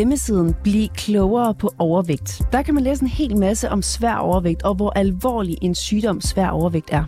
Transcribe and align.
hjemmesiden 0.00 0.54
Bliv 0.62 0.88
klogere 0.88 1.54
på 1.54 1.74
overvægt. 1.78 2.42
Der 2.52 2.62
kan 2.62 2.74
man 2.74 2.82
læse 2.82 3.02
en 3.02 3.08
hel 3.08 3.36
masse 3.36 3.70
om 3.70 3.82
svær 3.82 4.14
overvægt 4.14 4.62
og 4.62 4.74
hvor 4.74 4.90
alvorlig 4.90 5.58
en 5.62 5.74
sygdom 5.74 6.20
svær 6.20 6.48
overvægt 6.48 6.88
er. 6.92 7.04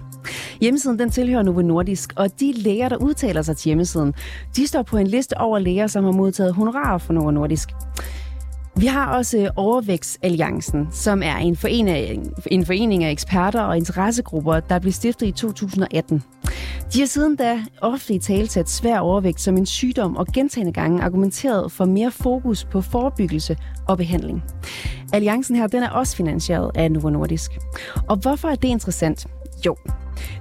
Hjemmesiden 0.60 0.98
den 0.98 1.10
tilhører 1.10 1.42
Novo 1.42 1.62
Nordisk, 1.62 2.12
og 2.16 2.40
de 2.40 2.52
læger, 2.56 2.88
der 2.88 2.96
udtaler 2.96 3.42
sig 3.42 3.56
til 3.56 3.68
hjemmesiden, 3.68 4.14
de 4.56 4.66
står 4.66 4.82
på 4.82 4.96
en 4.96 5.06
liste 5.06 5.38
over 5.38 5.58
læger, 5.58 5.86
som 5.86 6.04
har 6.04 6.12
modtaget 6.12 6.54
honorarer 6.54 6.98
fra 6.98 7.14
Novo 7.14 7.30
Nordisk. 7.30 7.68
Vi 8.76 8.86
har 8.86 9.16
også 9.16 9.50
Overvægtsalliancen, 9.56 10.88
som 10.90 11.22
er 11.22 11.36
en 11.36 11.56
forening, 11.56 12.32
en 12.46 12.66
forening 12.66 13.04
af 13.04 13.10
eksperter 13.10 13.60
og 13.60 13.76
interessegrupper, 13.76 14.60
der 14.60 14.78
blev 14.78 14.92
stiftet 14.92 15.26
i 15.26 15.32
2018. 15.32 16.22
De 16.92 16.98
har 16.98 17.06
siden 17.06 17.36
da 17.36 17.64
ofte 17.80 18.14
i 18.14 18.18
talsat 18.18 18.70
svær 18.70 18.98
overvægt 18.98 19.40
som 19.40 19.56
en 19.56 19.66
sygdom 19.66 20.16
og 20.16 20.26
gentagende 20.26 20.72
gange 20.72 21.02
argumenteret 21.02 21.72
for 21.72 21.84
mere 21.84 22.10
fokus 22.10 22.64
på 22.64 22.80
forebyggelse 22.80 23.56
og 23.88 23.96
behandling. 23.96 24.42
Alliancen 25.12 25.56
her 25.56 25.66
den 25.66 25.82
er 25.82 25.90
også 25.90 26.16
finansieret 26.16 26.70
af 26.74 26.92
Novo 26.92 27.10
Nordisk. 27.10 27.50
Og 28.08 28.16
hvorfor 28.16 28.48
er 28.48 28.54
det 28.54 28.68
interessant? 28.68 29.26
Jo, 29.66 29.76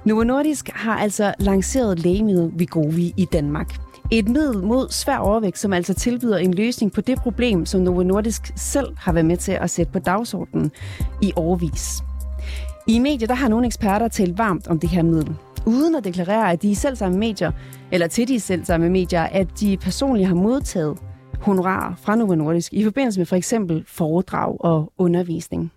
Novo 0.04 0.24
Nordisk 0.24 0.70
har 0.74 0.96
altså 0.96 1.34
lanceret 1.38 1.98
lægemidlet 1.98 2.52
Vigovi 2.54 3.14
i 3.16 3.24
Danmark. 3.24 3.76
Et 4.10 4.28
middel 4.28 4.62
mod 4.62 4.86
svær 4.90 5.18
overvægt, 5.18 5.58
som 5.58 5.72
altså 5.72 5.94
tilbyder 5.94 6.38
en 6.38 6.54
løsning 6.54 6.92
på 6.92 7.00
det 7.00 7.18
problem, 7.18 7.66
som 7.66 7.80
Novo 7.80 8.02
Nordisk 8.02 8.52
selv 8.56 8.96
har 8.96 9.12
været 9.12 9.26
med 9.26 9.36
til 9.36 9.52
at 9.52 9.70
sætte 9.70 9.92
på 9.92 9.98
dagsordenen 9.98 10.70
i 11.22 11.32
overvis. 11.36 12.02
I 12.86 12.98
medier 12.98 13.26
der 13.28 13.34
har 13.34 13.48
nogle 13.48 13.66
eksperter 13.66 14.08
talt 14.08 14.38
varmt 14.38 14.68
om 14.68 14.78
det 14.78 14.90
her 14.90 15.02
middel, 15.02 15.36
uden 15.66 15.94
at 15.94 16.04
deklarere, 16.04 16.52
at 16.52 16.62
de 16.62 16.76
selv 16.76 16.96
samme 16.96 17.18
medier, 17.18 17.52
eller 17.92 18.06
til 18.06 18.28
de 18.28 18.40
selv 18.40 18.64
samme 18.64 18.90
medier, 18.90 19.22
at 19.22 19.60
de 19.60 19.76
personligt 19.76 20.28
har 20.28 20.34
modtaget 20.34 20.98
honorar 21.40 21.98
fra 22.02 22.16
Novo 22.16 22.34
Nordisk 22.34 22.72
i 22.72 22.84
forbindelse 22.84 23.20
med 23.20 23.26
for 23.26 23.36
eksempel 23.36 23.84
foredrag 23.86 24.56
og 24.60 24.92
undervisning. 24.98 25.72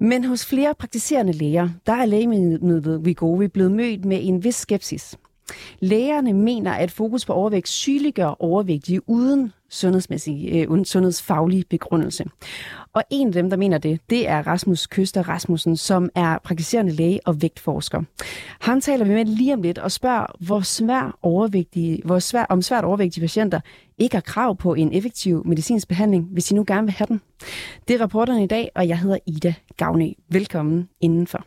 Men 0.00 0.24
hos 0.24 0.46
flere 0.46 0.74
praktiserende 0.78 1.32
læger, 1.32 1.68
der 1.86 1.92
er 1.92 2.06
lægemidlet 2.06 3.04
Vigovi 3.04 3.48
blevet 3.48 3.72
mødt 3.72 4.04
med 4.04 4.18
en 4.22 4.44
vis 4.44 4.54
skepsis. 4.54 5.18
Lægerne 5.80 6.32
mener, 6.32 6.72
at 6.72 6.90
fokus 6.90 7.24
på 7.24 7.32
overvægt 7.32 7.68
sygeliggør 7.68 8.42
overvægtige 8.42 9.08
uden 9.08 9.52
sundhedsmæssig, 9.70 10.48
øh, 10.52 10.70
uden 10.70 10.84
sundhedsfaglig 10.84 11.64
begrundelse. 11.70 12.24
Og 12.92 13.02
en 13.10 13.26
af 13.26 13.32
dem, 13.32 13.50
der 13.50 13.56
mener 13.56 13.78
det, 13.78 14.00
det 14.10 14.28
er 14.28 14.46
Rasmus 14.46 14.86
Køster 14.86 15.28
Rasmussen, 15.28 15.76
som 15.76 16.10
er 16.14 16.38
praktiserende 16.44 16.92
læge 16.92 17.20
og 17.26 17.42
vægtforsker. 17.42 18.02
Han 18.60 18.80
taler 18.80 19.04
vi 19.04 19.14
med 19.14 19.24
lige 19.24 19.54
om 19.54 19.62
lidt 19.62 19.78
og 19.78 19.92
spørger, 19.92 20.26
hvor 20.40 20.60
svær 20.60 21.18
overvægtige, 21.22 22.02
hvor 22.04 22.18
svær, 22.18 22.44
om 22.48 22.62
svært 22.62 22.84
overvægtige 22.84 23.22
patienter 23.22 23.60
ikke 23.98 24.16
har 24.16 24.20
krav 24.20 24.56
på 24.56 24.74
en 24.74 24.92
effektiv 24.92 25.42
medicinsk 25.46 25.88
behandling, 25.88 26.28
hvis 26.32 26.44
de 26.44 26.54
nu 26.54 26.64
gerne 26.66 26.86
vil 26.86 26.94
have 26.94 27.06
den. 27.06 27.20
Det 27.88 27.96
er 27.96 28.00
rapporterne 28.00 28.44
i 28.44 28.46
dag, 28.46 28.70
og 28.74 28.88
jeg 28.88 28.98
hedder 28.98 29.18
Ida 29.26 29.54
Gavne. 29.76 30.14
Velkommen 30.28 30.88
indenfor. 31.00 31.44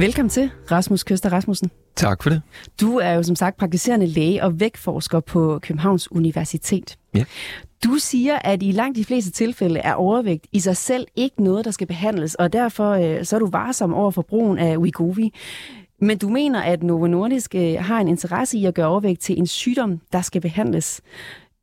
Velkommen 0.00 0.30
til, 0.30 0.50
Rasmus 0.70 1.02
Køster 1.04 1.32
Rasmussen. 1.32 1.70
Tak 1.96 2.22
for 2.22 2.30
det. 2.30 2.42
Du 2.80 2.96
er 2.96 3.12
jo 3.12 3.22
som 3.22 3.36
sagt 3.36 3.56
praktiserende 3.56 4.06
læge 4.06 4.44
og 4.44 4.60
vægtforsker 4.60 5.20
på 5.20 5.58
Københavns 5.62 6.12
Universitet. 6.12 6.98
Ja. 7.14 7.24
Du 7.84 7.94
siger, 7.98 8.38
at 8.38 8.62
i 8.62 8.72
langt 8.72 8.96
de 8.96 9.04
fleste 9.04 9.30
tilfælde 9.30 9.80
er 9.80 9.92
overvægt 9.94 10.46
i 10.52 10.60
sig 10.60 10.76
selv 10.76 11.06
ikke 11.16 11.42
noget, 11.42 11.64
der 11.64 11.70
skal 11.70 11.86
behandles, 11.86 12.34
og 12.34 12.52
derfor 12.52 12.90
øh, 12.90 13.24
så 13.24 13.36
er 13.36 13.40
du 13.40 13.46
varsom 13.46 13.94
over 13.94 14.10
for 14.10 14.22
brugen 14.22 14.58
af 14.58 14.76
Wegovy. 14.76 15.34
Men 16.00 16.18
du 16.18 16.28
mener, 16.28 16.60
at 16.60 16.82
Novo 16.82 17.06
Nordisk 17.06 17.54
øh, 17.54 17.74
har 17.78 18.00
en 18.00 18.08
interesse 18.08 18.58
i 18.58 18.64
at 18.64 18.74
gøre 18.74 18.86
overvægt 18.86 19.20
til 19.20 19.38
en 19.38 19.46
sygdom, 19.46 20.00
der 20.12 20.20
skal 20.20 20.40
behandles. 20.40 21.00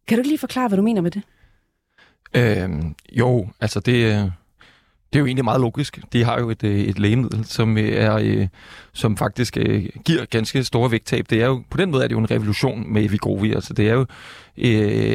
Kan 0.08 0.18
du 0.18 0.20
ikke 0.20 0.30
lige 0.30 0.40
forklare, 0.40 0.68
hvad 0.68 0.78
du 0.78 0.84
mener 0.84 1.02
med 1.02 1.12
det? 1.12 1.22
Øh, 2.34 2.70
jo, 3.12 3.48
altså 3.62 3.80
det, 3.80 4.32
det 5.18 5.22
er 5.22 5.24
jo 5.24 5.28
egentlig 5.28 5.46
meget 5.46 5.62
logisk. 5.62 6.00
De 6.14 6.24
har 6.24 6.40
jo 6.40 6.50
et, 6.50 6.64
øh, 6.64 6.80
et 6.80 7.00
lægemiddel, 7.00 7.46
som, 7.46 7.78
øh, 7.78 7.90
er, 7.90 8.20
øh, 8.24 8.48
som 8.94 9.18
faktisk 9.18 9.58
giver 10.06 10.26
ganske 10.26 10.64
store 10.64 10.92
vægttab. 10.92 11.26
Det 11.30 11.42
er 11.42 11.46
jo, 11.46 11.64
på 11.70 11.78
den 11.78 11.92
måde 11.92 12.04
er 12.04 12.08
det 12.08 12.16
jo 12.16 12.20
en 12.20 12.32
revolution 12.32 12.94
med 12.94 13.10
Vigovi. 13.10 13.54
Altså 13.54 13.74
det 13.74 13.90
er 13.90 13.94
jo, 13.94 14.06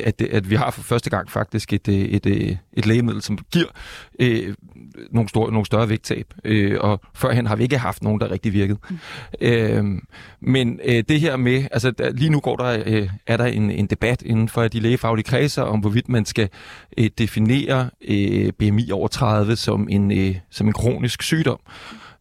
at, 0.07 0.23
at 0.23 0.51
vi 0.51 0.55
har 0.55 0.71
for 0.71 0.83
første 0.83 1.11
gang 1.11 1.31
faktisk 1.31 1.73
et, 1.73 1.89
et, 1.89 2.27
et, 2.27 2.59
et 2.73 2.87
lægemiddel, 2.87 3.23
som 3.23 3.39
giver 3.53 3.69
nogle, 5.11 5.29
store, 5.29 5.53
nogle 5.53 5.67
større 5.67 5.89
vægttab. 5.89 6.35
Øh, 6.45 6.77
og 6.81 7.01
førhen 7.15 7.47
har 7.47 7.57
vi 7.57 7.63
ikke 7.63 7.79
haft 7.79 8.03
nogen, 8.03 8.21
der 8.21 8.31
rigtig 8.31 8.53
virkede. 8.53 8.79
Mm. 8.91 8.99
Øh, 9.41 9.85
men 10.41 10.81
øh, 10.85 11.05
det 11.09 11.21
her 11.21 11.37
med, 11.37 11.65
altså 11.71 11.91
der, 11.91 12.11
lige 12.11 12.31
nu 12.31 12.41
går 12.41 12.57
der, 12.57 12.83
øh, 12.87 13.09
er 13.27 13.37
der 13.37 13.45
en, 13.45 13.71
en 13.71 13.87
debat 13.87 14.23
inden 14.23 14.49
for 14.49 14.69
de 14.69 14.81
lægefaglige 14.81 15.25
kredser 15.25 15.63
om, 15.63 15.81
hvorvidt 15.81 16.09
man 16.09 16.25
skal 16.25 16.49
øh, 16.99 17.11
definere 17.19 17.91
øh, 18.09 18.53
BMI 18.53 18.91
over 18.91 19.09
30 19.09 19.57
som 19.57 19.89
en, 19.95 20.13
øh, 20.13 20.37
som 20.51 20.67
en 20.67 20.73
kronisk 20.73 21.23
sygdom. 21.23 21.61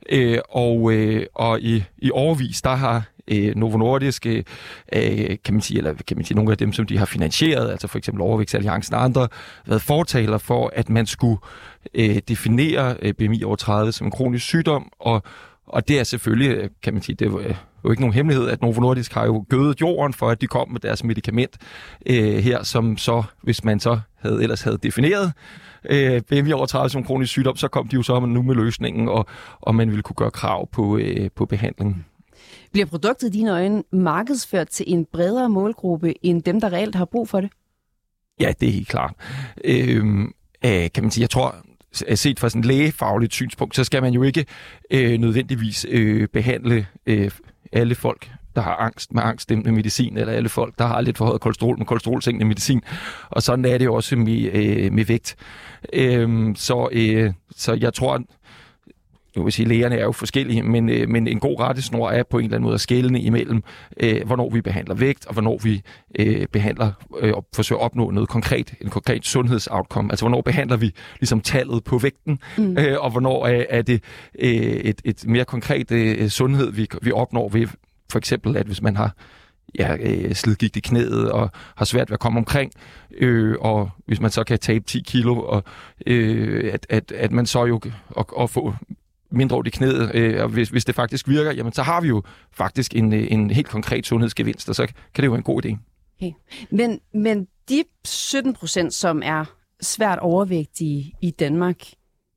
Øh, 0.10 0.40
og 0.50 0.94
øh, 0.94 1.26
og 1.34 1.62
i, 1.62 1.84
i 1.98 2.12
overvis, 2.12 2.62
der 2.62 2.76
har 2.76 3.04
øh, 3.28 3.56
Novo 3.56 3.78
Nordisk, 3.78 4.26
øh, 4.26 4.44
øh, 4.94 5.38
kan 5.46 5.54
man 5.54 5.62
sige, 5.62 5.78
eller 5.78 5.94
kan 6.08 6.18
man 6.18 6.26
sige, 6.26 6.36
nogle 6.36 6.52
af 6.52 6.58
dem, 6.58 6.74
som 6.74 6.86
de 6.86 6.98
har 6.98 7.06
finansieret, 7.06 7.72
altså 7.72 7.88
for 7.88 7.98
eksempel 7.98 8.22
Overvægtsalliancen 8.22 8.96
og 8.96 9.04
andre, 9.04 9.28
været 9.66 9.82
fortaler 9.82 10.38
for, 10.38 10.72
at 10.76 10.90
man 10.90 11.06
skulle 11.06 11.38
øh, 11.94 12.22
definere 12.28 12.96
øh, 13.02 13.14
BMI 13.14 13.44
over 13.44 13.56
30 13.56 13.92
som 13.92 14.08
en 14.08 14.12
kronisk 14.12 14.46
sygdom, 14.46 14.92
og, 15.00 15.24
og 15.72 15.88
det 15.88 16.00
er 16.00 16.04
selvfølgelig, 16.04 16.70
kan 16.84 16.94
man 16.94 17.02
sige, 17.04 17.16
det 17.16 17.28
er 17.28 17.56
jo 17.84 17.90
ikke 17.90 18.02
nogen 18.02 18.14
hemmelighed, 18.14 18.50
at 18.50 18.62
Novo 18.62 18.82
Nordisk 18.82 19.14
har 19.14 19.26
jo 19.26 19.46
gødet 19.50 19.82
jorden 19.82 20.14
for, 20.14 20.30
at 20.30 20.42
de 20.42 20.48
kom 20.48 20.72
med 20.72 20.80
deres 20.80 21.04
medicament 21.04 21.58
øh, 22.06 22.36
her, 22.36 22.64
som 22.64 22.98
så, 22.98 23.24
hvis 23.44 23.64
man 23.64 23.80
så 23.80 24.00
havde, 24.16 24.44
ellers 24.44 24.62
havde 24.62 24.78
defineret 24.84 25.34
øh, 25.90 26.22
BMI 26.22 26.52
over 26.52 26.66
30 26.66 26.90
som 26.90 27.04
kronisk 27.04 27.32
sygdom, 27.32 27.56
så 27.56 27.68
kom 27.68 27.88
de 27.88 27.96
jo 27.96 28.04
så 28.04 28.20
nu 28.20 28.42
med 28.42 28.56
løsningen, 28.56 29.10
og, 29.10 29.26
og 29.62 29.76
man 29.76 29.90
ville 29.90 30.04
kunne 30.04 30.16
gøre 30.16 30.32
krav 30.32 30.70
på, 30.72 30.98
øh, 30.98 31.30
på 31.36 31.46
behandling. 31.46 32.06
Bliver 32.72 32.86
produktet 32.86 33.28
i 33.28 33.32
dine 33.32 33.52
øjne 33.52 33.84
markedsført 33.92 34.68
til 34.68 34.86
en 34.88 35.06
bredere 35.06 35.50
målgruppe 35.50 36.26
end 36.26 36.44
dem, 36.44 36.62
der 36.62 36.74
reelt 36.74 36.96
har 36.96 37.06
brug 37.06 37.30
for 37.30 37.42
det? 37.42 37.50
Ja, 38.40 38.54
det 38.60 38.68
er 38.68 38.74
helt 38.74 38.88
klart. 38.88 39.14
Øh, 39.64 40.06
øh, 40.66 40.90
kan 40.94 41.04
man 41.04 41.12
sige, 41.12 41.22
jeg 41.22 41.30
tror, 41.30 41.56
set 41.94 42.40
fra 42.40 42.50
sådan 42.50 42.60
et 42.60 42.66
lægefagligt 42.66 43.34
synspunkt, 43.34 43.76
så 43.76 43.84
skal 43.84 44.02
man 44.02 44.14
jo 44.14 44.24
ikke 44.24 44.46
øh, 44.92 45.18
nødvendigvis 45.18 45.86
øh, 45.90 46.28
behandle 46.28 46.88
øh, 47.06 47.32
alle 47.72 47.96
folk, 47.96 48.32
der 48.56 48.62
har 48.62 48.76
angst 48.76 49.14
med 49.14 49.24
angstdæmpende 49.24 49.76
medicin, 49.76 50.18
eller 50.18 50.34
alle 50.34 50.50
folk, 50.50 50.74
der 50.78 50.86
har 50.86 51.02
lidt 51.02 51.18
for 51.18 51.26
højt 51.26 51.42
kolesterol 51.42 51.78
med 51.78 51.86
kolesterolsænkende 51.86 52.46
medicin. 52.46 52.82
Og 53.30 53.44
sådan 53.44 53.66
er 53.66 53.78
det 53.78 53.90
også 53.90 54.16
med, 54.16 54.50
øh, 54.54 54.94
med 54.94 55.06
vægt. 55.06 55.36
Øh, 55.94 56.56
så, 56.56 56.90
øh, 56.92 57.34
så 57.56 57.74
jeg 57.74 57.94
tror, 57.94 58.24
nu 59.36 59.44
vil 59.44 59.54
sige, 59.54 59.68
lægerne 59.68 59.96
er 59.96 60.04
jo 60.04 60.12
forskellige, 60.12 60.64
men, 60.64 60.90
øh, 60.90 61.10
men 61.10 61.28
en 61.28 61.40
god 61.40 61.60
rettesnor 61.60 62.10
er 62.10 62.24
på 62.24 62.38
en 62.38 62.44
eller 62.44 62.56
anden 62.56 62.64
måde 62.64 62.74
at 62.74 62.82
skælne 62.82 63.22
imellem, 63.22 63.64
øh, 63.98 64.26
hvornår 64.26 64.50
vi 64.50 64.62
behandler 64.62 64.96
vægt, 64.96 65.26
og 65.26 65.34
hvornår 65.34 65.60
vi 65.64 65.82
øh, 66.20 66.48
behandler 66.52 66.92
øh, 67.20 67.34
og 67.34 67.46
forsøger 67.56 67.80
at 67.80 67.86
opnå 67.86 68.12
noget 68.12 68.30
konkret, 68.30 68.74
en 68.82 68.90
konkret 68.90 69.26
sundhedsoutcome. 69.26 70.12
Altså, 70.12 70.24
hvornår 70.24 70.42
behandler 70.42 70.78
vi 70.78 70.94
ligesom 71.20 71.42
tallet 71.42 71.84
på 71.84 71.98
vægten, 71.98 72.40
mm. 72.58 72.78
øh, 72.78 72.98
og 73.00 73.12
hvornår 73.12 73.48
er, 73.48 73.66
er 73.70 73.82
det 73.82 74.04
øh, 74.40 74.52
et, 74.52 75.02
et 75.06 75.26
mere 75.28 75.46
konkret 75.46 75.92
øh, 75.92 76.30
sundhed, 76.30 76.72
vi, 76.72 76.88
vi 77.02 77.12
opnår 77.12 77.50
ved 77.50 77.68
for 78.12 78.18
eksempel, 78.18 78.58
at 78.58 78.66
hvis 78.66 78.82
man 78.82 78.96
har 78.96 79.16
ja, 79.80 79.96
øh, 80.00 80.34
slidgigt 80.34 80.76
i 80.76 80.80
knæet 80.80 81.32
og 81.32 81.52
har 81.76 81.86
svært 81.86 82.10
ved 82.10 82.14
at 82.14 82.20
komme 82.20 82.40
omkring, 82.40 82.72
øh, 83.18 83.56
og 83.60 83.90
hvis 84.06 84.22
man 84.22 84.32
så 84.32 84.44
kan 84.44 84.60
tabe 84.60 84.86
10 84.86 85.00
kilo, 85.00 85.42
og 85.42 85.64
øh, 86.08 86.74
at, 86.74 86.86
at, 86.90 87.12
at 87.12 87.32
man 87.32 87.46
så 87.46 87.66
jo 87.66 87.82
og, 88.10 88.38
og 88.38 88.50
få 88.50 88.74
mindre 89.32 89.58
ondt 89.58 89.68
i 89.68 89.72
knæet, 89.72 90.16
øh, 90.16 90.44
og 90.44 90.50
hvis, 90.50 90.70
hvis 90.70 90.86
det 90.86 90.96
faktisk 90.96 91.28
virker, 91.28 91.52
jamen 91.52 91.74
så 91.74 91.84
har 91.84 92.02
vi 92.02 92.08
jo 92.08 92.24
faktisk 92.52 92.96
en, 92.96 93.14
øh, 93.14 93.28
en 93.30 93.52
helt 93.52 93.68
konkret 93.68 94.06
sundhedsgevinst, 94.06 94.70
og 94.70 94.76
så 94.76 94.86
kan 94.86 94.96
det 95.18 95.26
jo 95.26 95.32
være 95.32 95.38
en 95.38 95.44
god 95.44 95.66
idé. 95.66 95.78
Okay. 96.18 96.32
Men, 96.72 97.00
men 97.14 97.48
de 97.70 97.84
17 98.06 98.54
procent, 98.54 98.94
som 98.94 99.22
er 99.26 99.46
svært 99.82 100.20
overvægtige 100.20 101.14
i 101.22 101.32
Danmark, 101.32 101.78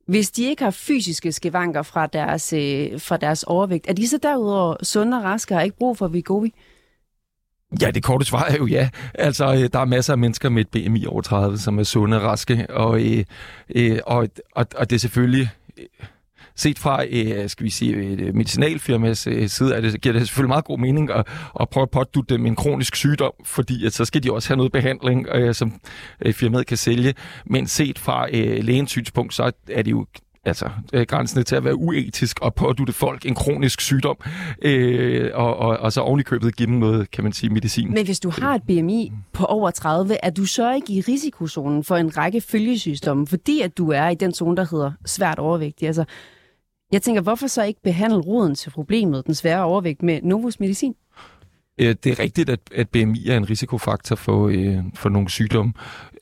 hvis 0.07 0.31
de 0.31 0.43
ikke 0.43 0.63
har 0.63 0.71
fysiske 0.71 1.31
skavanker 1.31 1.81
fra 1.81 2.07
deres, 2.07 2.53
øh, 2.53 3.01
fra 3.01 3.17
deres 3.17 3.43
overvægt, 3.43 3.89
er 3.89 3.93
de 3.93 4.07
så 4.07 4.17
derudover 4.23 4.75
sunde 4.83 5.17
og 5.17 5.23
raske 5.23 5.53
og 5.53 5.57
har 5.57 5.63
ikke 5.63 5.77
brug 5.77 5.97
for 5.97 6.07
Vigovi? 6.07 6.53
Ja, 7.81 7.91
det 7.91 8.03
korte 8.03 8.25
svar 8.25 8.43
er 8.43 8.57
jo 8.57 8.67
ja. 8.67 8.89
Altså, 9.13 9.53
øh, 9.53 9.69
der 9.73 9.79
er 9.79 9.85
masser 9.85 10.13
af 10.13 10.17
mennesker 10.17 10.49
med 10.49 10.61
et 10.61 10.69
BMI 10.69 11.05
over 11.05 11.21
30, 11.21 11.57
som 11.57 11.79
er 11.79 11.83
sunde 11.83 12.17
og 12.17 12.23
raske, 12.23 12.67
og, 12.69 13.01
øh, 13.05 13.25
øh, 13.75 13.99
og, 14.05 14.29
og, 14.55 14.67
og 14.75 14.89
det 14.89 14.95
er 14.95 14.99
selvfølgelig... 14.99 15.49
Øh, 15.77 15.85
set 16.55 16.79
fra 16.79 17.05
øh, 17.09 17.49
skal 17.49 17.63
vi 17.63 17.69
sige, 17.69 18.13
et 18.13 18.19
øh, 18.19 18.35
medicinalfirmas 18.35 19.27
øh, 19.27 19.49
side, 19.49 19.75
er 19.75 19.81
det, 19.81 20.01
giver 20.01 20.13
det 20.13 20.27
selvfølgelig 20.27 20.49
meget 20.49 20.65
god 20.65 20.79
mening 20.79 21.11
at, 21.11 21.27
at 21.59 21.69
prøve 21.69 21.81
at 21.81 21.89
pådutte 21.89 22.33
dem 22.33 22.45
en 22.45 22.55
kronisk 22.55 22.95
sygdom, 22.95 23.33
fordi 23.45 23.85
at 23.85 23.93
så 23.93 24.05
skal 24.05 24.23
de 24.23 24.31
også 24.31 24.49
have 24.49 24.57
noget 24.57 24.71
behandling, 24.71 25.27
øh, 25.27 25.55
som 25.55 25.73
øh, 26.21 26.33
firmaet 26.33 26.67
kan 26.67 26.77
sælge. 26.77 27.13
Men 27.45 27.67
set 27.67 27.99
fra 27.99 28.27
øh, 28.33 28.63
lægens 28.63 28.89
synspunkt, 28.89 29.33
så 29.33 29.51
er 29.69 29.81
det 29.81 29.91
jo 29.91 30.05
altså, 30.45 30.69
øh, 30.93 31.45
til 31.45 31.55
at 31.55 31.63
være 31.63 31.75
uetisk 31.75 32.39
og 32.41 32.55
pådutte 32.55 32.93
folk 32.93 33.25
en 33.25 33.35
kronisk 33.35 33.81
sygdom, 33.81 34.17
øh, 34.61 35.31
og, 35.33 35.57
og, 35.57 35.77
og 35.77 35.93
så 35.93 36.01
ovenikøbet 36.01 36.55
give 36.55 36.67
dem 36.67 36.75
noget, 36.75 37.11
kan 37.11 37.23
man 37.23 37.33
sige, 37.33 37.49
medicin. 37.49 37.93
Men 37.93 38.05
hvis 38.05 38.19
du 38.19 38.29
har 38.29 38.55
et 38.55 38.63
BMI 38.63 39.11
på 39.33 39.45
over 39.45 39.71
30, 39.71 40.17
er 40.23 40.29
du 40.29 40.45
så 40.45 40.73
ikke 40.73 40.93
i 40.93 41.01
risikozonen 41.01 41.83
for 41.83 41.95
en 41.95 42.17
række 42.17 42.41
følgesygdomme, 42.41 43.27
fordi 43.27 43.61
at 43.61 43.77
du 43.77 43.91
er 43.91 44.09
i 44.09 44.15
den 44.15 44.33
zone, 44.33 44.57
der 44.57 44.65
hedder 44.71 44.91
svært 45.05 45.39
overvægtig? 45.39 45.87
Altså, 45.87 46.05
jeg 46.95 47.01
tænker, 47.01 47.21
hvorfor 47.21 47.47
så 47.47 47.63
ikke 47.63 47.81
behandle 47.83 48.19
roden 48.19 48.55
til 48.55 48.69
problemet, 48.69 49.25
den 49.25 49.35
svære 49.35 49.63
overvægt, 49.63 50.03
med 50.03 50.19
Novus 50.23 50.59
medicin? 50.59 50.93
Det 51.79 52.05
er 52.05 52.19
rigtigt, 52.19 52.49
at, 52.49 52.59
at 52.75 52.89
BMI 52.89 53.27
er 53.27 53.37
en 53.37 53.49
risikofaktor 53.49 54.15
for, 54.15 54.47
øh, 54.47 54.77
for 54.93 55.09
nogle 55.09 55.29
sygdomme. 55.29 55.73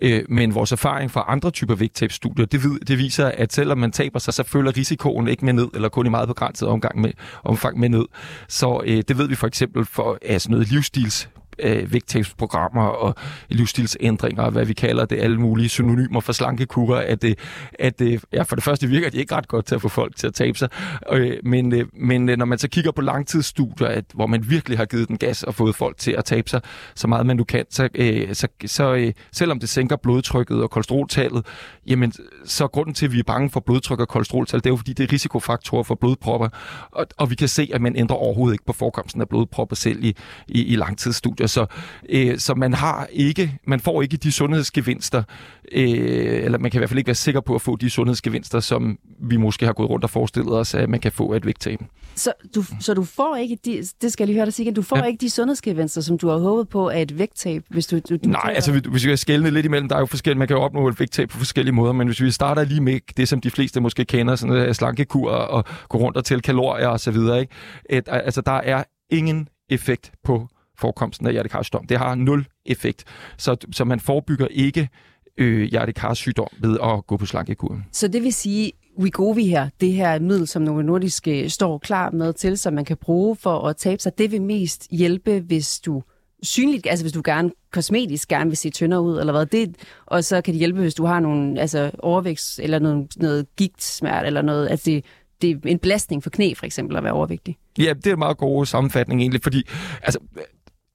Øh, 0.02 0.24
men 0.30 0.56
vores 0.56 0.72
erfaring 0.72 1.12
fra 1.12 1.26
andre 1.28 1.52
typer 1.52 1.76
vægttabsstudier, 1.76 2.46
det, 2.46 2.64
ved, 2.64 2.80
det 2.80 2.98
viser, 2.98 3.28
at 3.28 3.54
selvom 3.54 3.78
man 3.78 3.92
taber 3.92 4.20
sig, 4.20 4.34
så 4.34 4.44
følger 4.44 4.78
risikoen 4.78 5.28
ikke 5.28 5.46
med 5.46 5.54
ned, 5.54 5.68
eller 5.74 5.90
kun 5.90 6.06
i 6.06 6.10
meget 6.10 6.28
begrænset 6.28 6.68
omgang 6.68 7.02
med, 7.02 7.12
omfang 7.44 7.80
med 7.80 7.90
ned. 7.90 8.06
Så 8.48 8.82
øh, 8.86 9.04
det 9.08 9.18
ved 9.18 9.28
vi 9.28 9.36
for 9.36 9.48
eksempel 9.48 9.86
for 9.86 10.18
altså 10.22 10.52
noget 10.52 10.72
livsstils 10.72 11.30
øh, 11.60 11.94
vægttabsprogrammer 11.94 12.84
og 12.84 13.16
livsstilsændringer, 13.50 14.50
hvad 14.50 14.66
vi 14.66 14.74
kalder 14.74 15.06
det, 15.06 15.20
alle 15.20 15.40
mulige 15.40 15.70
synonymer 15.70 16.20
for 16.20 16.34
slankekurer, 16.34 17.02
at, 17.02 17.22
det, 17.22 17.40
at 17.80 18.00
det, 18.00 18.24
ja, 18.34 18.44
for 18.44 18.56
det 18.56 18.64
første 18.64 18.88
virker 18.88 19.10
de 19.10 19.18
ikke 19.18 19.36
ret 19.36 19.48
godt 19.48 19.66
til 19.66 19.76
at 19.76 19.82
få 19.82 19.90
folk 19.90 20.16
til 20.16 20.28
at 20.28 20.34
tabe 20.34 20.58
sig, 20.58 20.70
øh, 21.12 21.38
men, 21.44 21.74
øh, 21.74 21.86
men 21.94 22.30
øh, 22.30 22.38
når 22.38 22.46
man 22.46 22.58
så 22.58 22.68
kigger 22.68 22.92
på 22.92 23.02
langtidsstudier, 23.02 23.88
at, 23.88 24.06
hvor 24.14 24.28
man 24.28 24.50
virkelig 24.50 24.78
har 24.78 24.86
givet 24.86 25.08
den 25.08 25.18
gas 25.18 25.44
og 25.44 25.56
fået 25.56 25.76
folk 25.76 25.98
til 25.98 26.12
at 26.12 26.26
tabe 26.26 26.50
sig 26.50 26.62
så 26.96 27.08
meget 27.08 27.26
man 27.26 27.38
nu 27.38 27.44
kan, 27.44 27.66
så, 27.70 27.90
øh, 27.96 28.36
så, 28.36 28.48
så 28.66 28.94
øh, 28.94 29.14
selvom 29.32 29.60
det 29.60 29.70
sænker 29.70 29.96
blodtrykket 29.96 30.64
og 30.64 30.72
kolesteroltallet, 30.72 31.46
jamen 31.88 32.14
så 32.46 32.68
grunden 32.68 32.94
til, 32.94 33.06
at 33.06 33.12
vi 33.12 33.20
er 33.20 33.24
bange 33.24 33.50
for 33.50 33.60
blodtryk 33.60 34.00
og 34.00 34.08
kolesteroltal, 34.08 34.60
det 34.60 34.66
er 34.66 34.70
jo 34.70 34.76
fordi, 34.76 34.94
det 34.94 35.10
er 35.10 35.14
risikofaktorer 35.14 35.84
for 35.84 35.96
blodpropper, 35.96 36.50
og, 36.92 37.06
og 37.18 37.30
vi 37.30 37.36
kan 37.36 37.48
se, 37.48 37.70
at 37.74 37.82
man 37.82 37.96
ændrer 37.96 38.18
overhovedet 38.18 38.54
ikke 38.54 38.66
på 38.66 38.74
forekomsten 38.74 39.22
af 39.22 39.30
blodpropper 39.30 39.76
selv 39.76 40.04
i, 40.04 40.16
i, 40.48 40.64
i 40.64 40.76
langtidsstudier 40.76 41.43
studier, 41.48 41.68
så, 41.68 41.76
øh, 42.10 42.40
så 42.40 42.56
man 42.56 42.74
har 42.74 43.08
ikke, 43.12 43.60
man 43.68 43.80
får 43.80 44.02
ikke 44.02 44.18
de 44.18 44.32
sundhedsgevinster, 44.32 45.24
øh, 45.72 46.44
eller 46.44 46.58
man 46.58 46.72
kan 46.72 46.78
i 46.78 46.80
hvert 46.80 46.90
fald 46.90 46.98
ikke 46.98 47.08
være 47.08 47.16
sikker 47.16 47.42
på 47.42 47.56
at 47.56 47.62
få 47.62 47.76
de 47.76 47.90
sundhedsgevinster, 47.90 48.60
som 48.60 48.98
vi 49.22 49.38
måske 49.38 49.66
har 49.66 49.74
gået 49.74 49.90
rundt 49.90 50.04
og 50.04 50.10
forestillet 50.10 50.54
os, 50.54 50.74
at 50.74 50.90
man 50.90 51.00
kan 51.00 51.12
få 51.12 51.34
af 51.34 51.38
et 51.38 51.46
vægttab. 51.46 51.80
Så 52.16 52.34
du, 52.56 52.64
så 52.80 52.94
du 52.94 53.04
får 53.04 53.36
ikke, 53.36 53.58
de, 53.66 53.84
det 54.02 54.14
skal 54.14 54.24
jeg 54.24 54.28
lige 54.28 54.36
høre 54.36 54.46
dig 54.46 54.54
sige, 54.54 54.72
du 54.72 54.82
får 54.82 54.98
ja. 54.98 55.04
ikke 55.04 55.22
de 55.22 55.30
sundhedsgevinster, 55.30 56.02
som 56.02 56.18
du 56.18 56.28
har 56.28 56.38
håbet 56.38 56.70
på 56.70 56.90
af 56.90 57.02
et 57.02 57.18
vægttab, 57.20 57.64
hvis 57.70 57.88
du... 57.88 58.00
du, 58.10 58.16
du 58.16 58.30
Nej, 58.30 58.54
altså 58.56 58.72
hvis 58.72 58.94
vi 58.94 59.00
skal 59.00 59.18
skælne 59.18 59.50
lidt 59.50 59.66
imellem, 59.66 59.90
der 59.90 59.96
er 59.96 60.00
jo 60.00 60.06
forskellige, 60.06 60.40
man 60.40 60.48
kan 60.48 60.58
jo 60.58 60.64
opnå 60.64 60.88
et 60.88 61.00
vægttab 61.00 61.30
på 61.30 61.38
forskellige 61.38 61.74
måder, 61.74 61.94
men 61.94 62.08
hvis 62.08 62.22
vi 62.22 62.32
starter 62.32 62.64
lige 62.64 62.82
med 62.82 63.00
det, 63.18 63.28
som 63.28 63.42
de 63.42 63.52
fleste 63.52 63.82
måske 63.82 64.06
kender, 64.06 64.36
sådan 64.36 64.68
en 64.68 64.74
slankekur 64.74 65.32
og 65.32 65.66
gå 65.90 65.98
rundt 65.98 66.18
og 66.18 66.26
tælle 66.26 66.42
kalorier 66.42 66.88
og 66.88 67.00
så 67.00 67.12
videre, 67.12 67.42
ikke? 67.42 67.54
Et, 67.90 68.04
altså 68.08 68.42
der 68.42 68.52
er 68.52 68.84
ingen 69.10 69.48
effekt 69.70 70.12
på 70.24 70.48
forekomsten 70.84 71.28
af 71.28 71.34
hjertekarsygdom. 71.34 71.86
Det 71.88 71.98
har 71.98 72.16
nul 72.16 72.46
effekt. 72.66 73.04
Så, 73.38 73.56
så 73.72 73.84
man 73.86 74.00
forebygger 74.00 74.48
ikke 74.52 74.90
øh, 75.38 75.64
hjertekarsygdom 75.72 76.48
ved 76.60 76.78
at 76.84 77.08
gå 77.08 77.18
på 77.18 77.26
slankekuren. 77.26 77.86
Så 77.92 78.08
det 78.08 78.24
vil 78.24 78.34
sige, 78.34 78.72
Wegovy 79.00 79.46
her, 79.48 79.70
det 79.82 79.94
her 79.94 80.20
middel, 80.20 80.48
som 80.48 80.62
Novo 80.62 80.82
Nordisk 80.82 81.28
øh, 81.28 81.50
står 81.50 81.78
klar 81.78 82.12
med 82.12 82.34
til, 82.34 82.58
som 82.58 82.74
man 82.74 82.86
kan 82.86 82.98
bruge 82.98 83.36
for 83.36 83.68
at 83.68 83.78
tabe 83.78 84.02
sig, 84.02 84.18
det 84.18 84.32
vil 84.32 84.42
mest 84.42 84.88
hjælpe, 84.92 85.40
hvis 85.40 85.80
du 85.80 86.04
synligt, 86.44 86.88
altså 86.88 87.04
hvis 87.04 87.14
du 87.14 87.22
gerne 87.26 87.52
kosmetisk 87.72 88.28
gerne 88.30 88.50
vil 88.50 88.58
se 88.58 88.70
tyndere 88.70 89.02
ud, 89.02 89.20
eller 89.20 89.34
hvad, 89.34 89.46
det, 89.46 89.76
og 90.06 90.24
så 90.24 90.42
kan 90.42 90.54
det 90.54 90.60
hjælpe, 90.60 90.82
hvis 90.82 90.96
du 90.96 91.06
har 91.06 91.20
nogle 91.20 91.62
altså, 91.62 91.92
overvækst, 92.00 92.60
eller 92.60 92.80
noget, 92.80 93.08
noget 93.18 93.46
gigtsmert, 93.56 94.26
eller 94.26 94.42
noget, 94.42 94.70
altså 94.70 94.86
det, 94.86 95.06
det 95.42 95.52
er 95.52 95.58
en 95.66 95.80
belastning 95.80 96.24
for 96.24 96.30
knæ, 96.30 96.54
for 96.58 96.66
eksempel, 96.66 96.98
at 96.98 97.04
være 97.04 97.14
overvægtig. 97.14 97.58
Ja, 97.78 97.94
det 97.94 98.08
er 98.08 98.14
en 98.14 98.20
meget 98.20 98.38
god 98.38 98.66
sammenfatning 98.66 99.22
egentlig, 99.22 99.44
fordi 99.44 99.64
altså, 100.02 100.20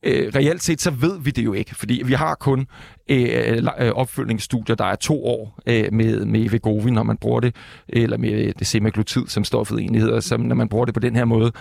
øh, 0.03 0.33
reelt 0.35 0.63
set, 0.63 0.81
så 0.81 0.91
ved 0.91 1.21
vi 1.21 1.31
det 1.31 1.45
jo 1.45 1.53
ikke, 1.53 1.75
fordi 1.75 2.03
vi 2.05 2.13
har 2.13 2.35
kun 2.35 2.67
øh, 3.09 3.63
øh 3.79 3.91
opfølgningsstudier, 3.91 4.77
der 4.77 4.85
er 4.85 4.95
to 4.95 5.25
år 5.25 5.59
øh, 5.67 5.93
med, 5.93 6.25
med 6.25 6.51
Vegovi, 6.51 6.91
når 6.91 7.03
man 7.03 7.17
bruger 7.17 7.41
det, 7.41 7.55
eller 7.89 8.17
med 8.17 8.33
øh, 8.33 8.53
det 8.59 8.67
semaglutid, 8.67 9.27
som 9.27 9.45
stoffet 9.45 9.79
egentlig 9.79 10.03
hedder, 10.03 10.21
som, 10.21 10.41
når 10.41 10.55
man 10.55 10.69
bruger 10.69 10.85
det 10.85 10.95
på 10.95 11.01
den 11.01 11.17
her 11.17 11.25
måde. 11.25 11.53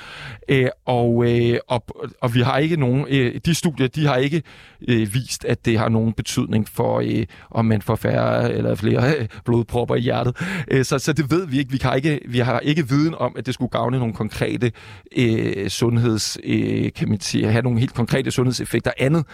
Øh, 0.50 0.68
og, 0.86 1.26
øh, 1.32 1.58
og, 1.68 1.84
og 2.22 2.36
vi 2.36 2.42
har 2.42 2.58
ikke 2.58 2.78
nogen, 2.78 3.06
øh, 3.10 3.40
de 3.46 3.56
studier, 3.56 3.88
de 3.88 4.06
har 4.06 4.16
ikke 4.16 4.44
øh, 4.88 5.14
vist, 5.14 5.46
at 5.46 5.66
det 5.66 5.80
har 5.80 5.90
nogen 5.90 6.14
betydning 6.14 6.70
for, 6.70 7.00
øh, 7.00 7.26
om 7.52 7.66
man 7.66 7.82
får 7.82 7.96
færre 7.96 8.54
eller 8.54 8.76
flere 8.76 9.18
øh, 9.20 9.28
blodpropper 9.46 9.96
i 9.96 10.00
hjertet. 10.00 10.38
Øh, 10.72 10.86
så, 10.86 11.00
så 11.00 11.14
det 11.14 11.32
ved 11.32 11.48
vi 11.48 11.60
ikke. 11.60 11.72
Vi, 11.72 11.78
kan 11.78 11.96
ikke. 11.96 12.20
vi 12.28 12.40
har 12.40 12.60
ikke 12.60 12.90
viden 12.90 13.16
om, 13.16 13.36
at 13.38 13.46
det 13.46 13.54
skulle 13.54 13.70
gavne 13.70 14.00
nogle 14.00 14.14
konkrete 14.14 14.72
øh, 15.18 15.70
sundheds, 15.70 16.38
øh, 16.44 16.92
kan 16.96 17.10
man 17.10 17.20
sige, 17.20 17.52
have 17.52 17.62
nogle 17.62 17.80
helt 17.80 17.94
konkrete 17.94 18.27
sundhedseffekter 18.32 18.92
andet 18.98 19.26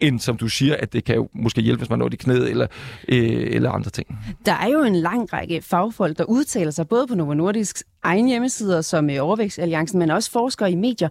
end 0.00 0.20
som 0.20 0.36
du 0.36 0.48
siger, 0.48 0.76
at 0.76 0.92
det 0.92 1.04
kan 1.04 1.14
jo 1.14 1.28
måske 1.34 1.60
hjælpe, 1.60 1.78
hvis 1.78 1.90
man 1.90 1.98
når 1.98 2.08
i 2.12 2.16
knæet 2.16 2.50
eller, 2.50 2.66
øh, 3.08 3.46
eller 3.54 3.70
andre 3.70 3.90
ting. 3.90 4.18
Der 4.46 4.52
er 4.52 4.68
jo 4.68 4.82
en 4.82 4.96
lang 4.96 5.32
række 5.32 5.62
fagfolk, 5.62 6.18
der 6.18 6.24
udtaler 6.24 6.70
sig 6.70 6.88
både 6.88 7.06
på 7.06 7.14
Novo 7.14 7.34
Nordisk 7.34 7.82
egen 8.02 8.28
hjemmesider 8.28 8.80
som 8.80 9.10
øh, 9.10 9.16
Overvægtsalliancen, 9.20 9.98
men 9.98 10.10
også 10.10 10.30
forskere 10.30 10.72
i 10.72 10.74
medier. 10.74 11.08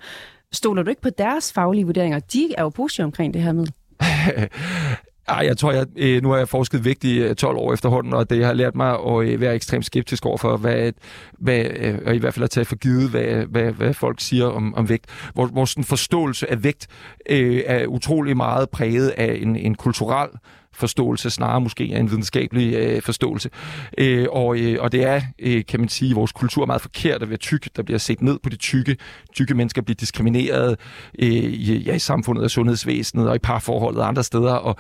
Stoler 0.54 0.84
du 0.84 0.90
ikke 0.90 1.02
på 1.02 1.10
deres 1.10 1.54
faglige 1.54 1.86
vurderinger? 1.86 2.20
De 2.20 2.54
er 2.58 2.64
jo 2.64 2.70
positive 2.70 3.06
omkring 3.06 3.34
det 3.34 3.42
her 3.42 3.52
middel. 3.52 3.74
Ej, 5.30 5.44
jeg 5.46 5.58
tror, 5.58 5.72
jeg, 5.72 5.86
øh, 5.96 6.24
nu 6.24 6.30
har 6.30 6.38
jeg 6.38 6.50
forsket 6.50 6.86
vægt 6.86 7.04
i 7.04 7.20
øh, 7.20 7.36
12 7.36 7.58
år 7.58 7.74
efterhånden, 7.74 8.14
og 8.14 8.30
det 8.30 8.46
har 8.46 8.54
lært 8.54 8.76
mig 8.76 8.92
at 9.08 9.28
øh, 9.28 9.42
være 9.42 9.56
ekstremt 9.56 9.86
skeptisk 9.86 10.26
over 10.26 10.38
for, 10.38 10.58
hvad, 10.58 10.92
hvad, 11.40 11.66
øh, 11.76 12.00
og 12.06 12.16
i 12.16 12.18
hvert 12.18 12.34
fald 12.34 12.44
at 12.44 12.50
tage 12.50 12.66
for 12.66 12.76
givet, 12.76 13.10
hvad, 13.10 13.46
hvad, 13.46 13.72
hvad 13.72 13.94
folk 13.94 14.22
siger 14.22 14.46
om, 14.46 14.76
om 14.76 14.90
vægt. 14.90 15.06
Vores, 15.36 15.52
vores 15.56 15.76
forståelse 15.84 16.52
af 16.52 16.64
vægt 16.64 16.88
øh, 17.30 17.64
er 17.66 17.86
utrolig 17.88 18.38
meget 18.38 18.70
præget 18.70 19.10
af 19.10 19.38
en, 19.42 19.56
en 19.56 19.76
kulturel 19.76 20.30
forståelse, 20.78 21.30
snarere 21.30 21.62
måske 21.62 21.84
en 21.84 22.12
videnskabelig 22.12 22.74
øh, 22.74 23.02
forståelse. 23.02 23.50
Øh, 23.98 24.28
og, 24.32 24.60
øh, 24.60 24.78
og 24.82 24.92
det 24.92 25.04
er, 25.04 25.22
øh, 25.40 25.66
kan 25.66 25.80
man 25.80 25.90
sige, 25.90 26.16
vores 26.16 26.32
kultur 26.32 26.62
er 26.62 26.66
meget 26.66 26.82
forkert 26.82 27.22
at 27.22 27.30
være 27.30 27.38
tyk. 27.38 27.70
Der 27.76 27.84
bliver 27.84 27.98
set 27.98 28.22
ned 28.22 28.40
på 28.44 28.50
de 28.50 28.56
tykke. 28.56 28.98
Tykke 29.34 29.54
mennesker 29.54 29.82
bliver 29.82 29.96
diskrimineret 29.96 30.80
øh, 31.20 31.28
i, 31.30 31.78
ja, 31.78 31.94
i 31.94 32.00
samfundet 32.00 32.44
og 32.44 32.52
sundhedsvæsenet 32.52 33.30
og 33.30 33.36
i 33.36 33.40
parforholdet 33.40 34.02
og 34.02 34.08
andre 34.08 34.24
steder. 34.24 34.54
Og, 34.54 34.76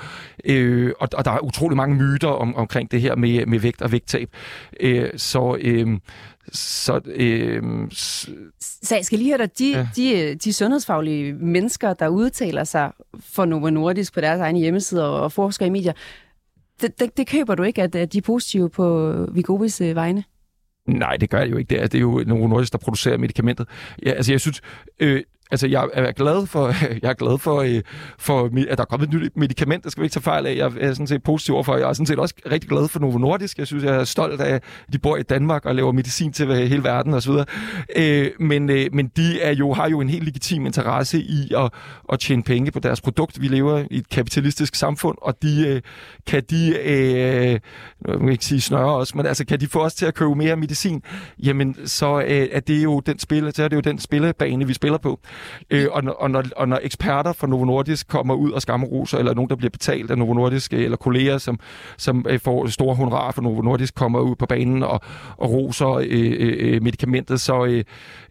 øh, 0.45 0.91
og, 0.99 1.07
og 1.13 1.25
der 1.25 1.31
er 1.31 1.39
utrolig 1.39 1.77
mange 1.77 1.95
myter 1.95 2.27
om, 2.27 2.55
omkring 2.55 2.91
det 2.91 3.01
her 3.01 3.15
med, 3.15 3.45
med 3.45 3.59
vægt 3.59 3.81
og 3.81 3.91
vægttab. 3.91 4.29
Øh, 4.79 5.09
så, 5.17 5.57
øh, 5.61 5.97
så, 6.51 7.01
øh, 7.05 7.63
så 7.91 8.95
jeg 8.95 9.05
skal 9.05 9.19
lige 9.19 9.29
høre 9.29 9.37
dig, 9.37 9.59
de, 9.59 9.69
ja. 9.69 9.87
de, 9.95 10.35
de 10.35 10.53
sundhedsfaglige 10.53 11.33
mennesker, 11.33 11.93
der 11.93 12.07
udtaler 12.07 12.63
sig 12.63 12.91
for 13.19 13.45
Novo 13.45 13.69
Nordisk 13.69 14.13
på 14.13 14.21
deres 14.21 14.39
egne 14.39 14.59
hjemmesider 14.59 15.03
og 15.03 15.31
forsker 15.31 15.65
i 15.65 15.69
medier, 15.69 15.93
det, 16.81 16.99
det, 16.99 17.17
det 17.17 17.27
køber 17.27 17.55
du 17.55 17.63
ikke, 17.63 17.83
at, 17.83 17.95
at 17.95 18.13
de 18.13 18.17
er 18.17 18.21
positive 18.21 18.69
på 18.69 19.13
Vigobis 19.31 19.81
øh, 19.81 19.95
vegne? 19.95 20.23
Nej, 20.87 21.17
det 21.17 21.29
gør 21.29 21.39
jeg 21.39 21.51
jo 21.51 21.57
ikke. 21.57 21.69
Det 21.69 21.81
er, 21.81 21.87
det 21.87 21.97
er 21.97 22.01
jo 22.01 22.23
Novo 22.27 22.47
Nordisk, 22.47 22.71
der 22.71 22.77
producerer 22.77 23.17
medicamentet. 23.17 23.67
Ja, 24.05 24.11
altså, 24.11 24.33
jeg 24.33 24.41
synes, 24.41 24.61
øh, 24.99 25.23
altså, 25.51 25.67
jeg 25.67 25.89
er 25.93 26.11
glad 26.11 26.47
for, 26.47 26.67
jeg 27.03 27.09
er 27.09 27.13
glad 27.13 27.37
for, 27.37 27.61
øh, 27.61 27.81
for, 28.17 28.45
at 28.45 28.77
der 28.77 28.83
er 28.83 28.85
kommet 28.85 29.07
et 29.07 29.21
nyt 29.21 29.37
medicament, 29.37 29.83
det 29.83 29.91
skal 29.91 30.01
vi 30.01 30.05
ikke 30.05 30.13
tage 30.13 30.23
fejl 30.23 30.45
af. 30.45 30.55
Jeg 30.55 30.71
er 30.79 30.93
sådan 30.93 31.07
set 31.07 31.23
positiv 31.23 31.53
overfor. 31.53 31.77
Jeg 31.77 31.89
er 31.89 31.93
sådan 31.93 32.05
set 32.05 32.19
også 32.19 32.35
rigtig 32.51 32.69
glad 32.69 32.87
for 32.87 32.99
Novo 32.99 33.17
Nordisk. 33.17 33.57
Jeg 33.57 33.67
synes, 33.67 33.83
jeg 33.83 33.95
er 33.95 34.03
stolt 34.03 34.41
af, 34.41 34.55
at 34.55 34.63
de 34.93 34.99
bor 34.99 35.17
i 35.17 35.23
Danmark 35.23 35.65
og 35.65 35.75
laver 35.75 35.91
medicin 35.91 36.33
til 36.33 36.55
hele 36.55 36.83
verden 36.83 37.13
osv. 37.13 37.33
Øh, 37.95 38.31
men, 38.39 38.69
øh, 38.69 38.85
men 38.93 39.07
de 39.07 39.41
er 39.41 39.53
jo, 39.53 39.73
har 39.73 39.89
jo 39.89 40.01
en 40.01 40.09
helt 40.09 40.23
legitim 40.23 40.65
interesse 40.65 41.19
i 41.19 41.53
at, 41.57 41.73
at 42.13 42.19
tjene 42.19 42.43
penge 42.43 42.71
på 42.71 42.79
deres 42.79 43.01
produkt. 43.01 43.41
Vi 43.41 43.47
lever 43.47 43.83
i 43.91 43.97
et 43.97 44.09
kapitalistisk 44.09 44.75
samfund, 44.75 45.17
og 45.21 45.41
de 45.41 45.67
øh, 45.67 45.81
kan 46.27 46.43
de, 46.49 46.77
øh, 46.83 47.59
jeg 48.07 48.19
vil 48.19 48.31
ikke 48.31 48.45
sige 48.45 48.61
snøre 48.61 48.95
os, 48.95 49.15
men 49.15 49.25
altså 49.25 49.45
kan 49.45 49.59
de 49.59 49.67
få 49.67 49.83
os 49.83 49.93
til 49.93 50.05
at 50.05 50.13
købe 50.13 50.35
mere 50.35 50.55
medicin, 50.55 51.01
jamen 51.43 51.75
så 51.85 52.21
øh, 52.21 52.47
er 52.51 52.59
det 52.59 52.83
jo 52.83 52.99
den 52.99 53.19
spil, 53.19 53.51
så 53.55 53.63
er 53.63 53.67
det 53.67 53.75
jo 53.75 53.81
den 53.81 53.99
spillebane, 53.99 54.67
vi 54.67 54.73
spiller 54.73 54.97
på. 54.97 55.19
Øh, 55.69 55.87
og, 55.91 56.03
og, 56.19 56.31
når, 56.31 56.43
og 56.55 56.67
når 56.67 56.79
eksperter 56.83 57.33
fra 57.33 57.47
Novo 57.47 57.65
Nordisk 57.65 58.07
kommer 58.07 58.33
ud 58.33 58.51
og 58.51 58.61
skamroser, 58.61 59.17
eller 59.17 59.33
nogen, 59.33 59.49
der 59.49 59.55
bliver 59.55 59.69
betalt 59.69 60.11
af 60.11 60.17
Novo 60.17 60.33
Nordisk, 60.33 60.73
øh, 60.73 60.83
eller 60.83 60.97
kolleger, 60.97 61.37
som, 61.37 61.59
som 61.97 62.25
øh, 62.29 62.39
får 62.39 62.67
store 62.67 62.95
honorarer 62.95 63.31
fra 63.31 63.41
Novo 63.41 63.61
Nordisk, 63.61 63.95
kommer 63.95 64.19
ud 64.19 64.35
på 64.35 64.45
banen 64.45 64.83
og, 64.83 65.01
og 65.37 65.51
roser 65.51 65.89
øh, 65.89 66.05
øh, 66.09 66.55
øh 66.59 66.83
medicamentet, 66.83 67.41
så, 67.41 67.83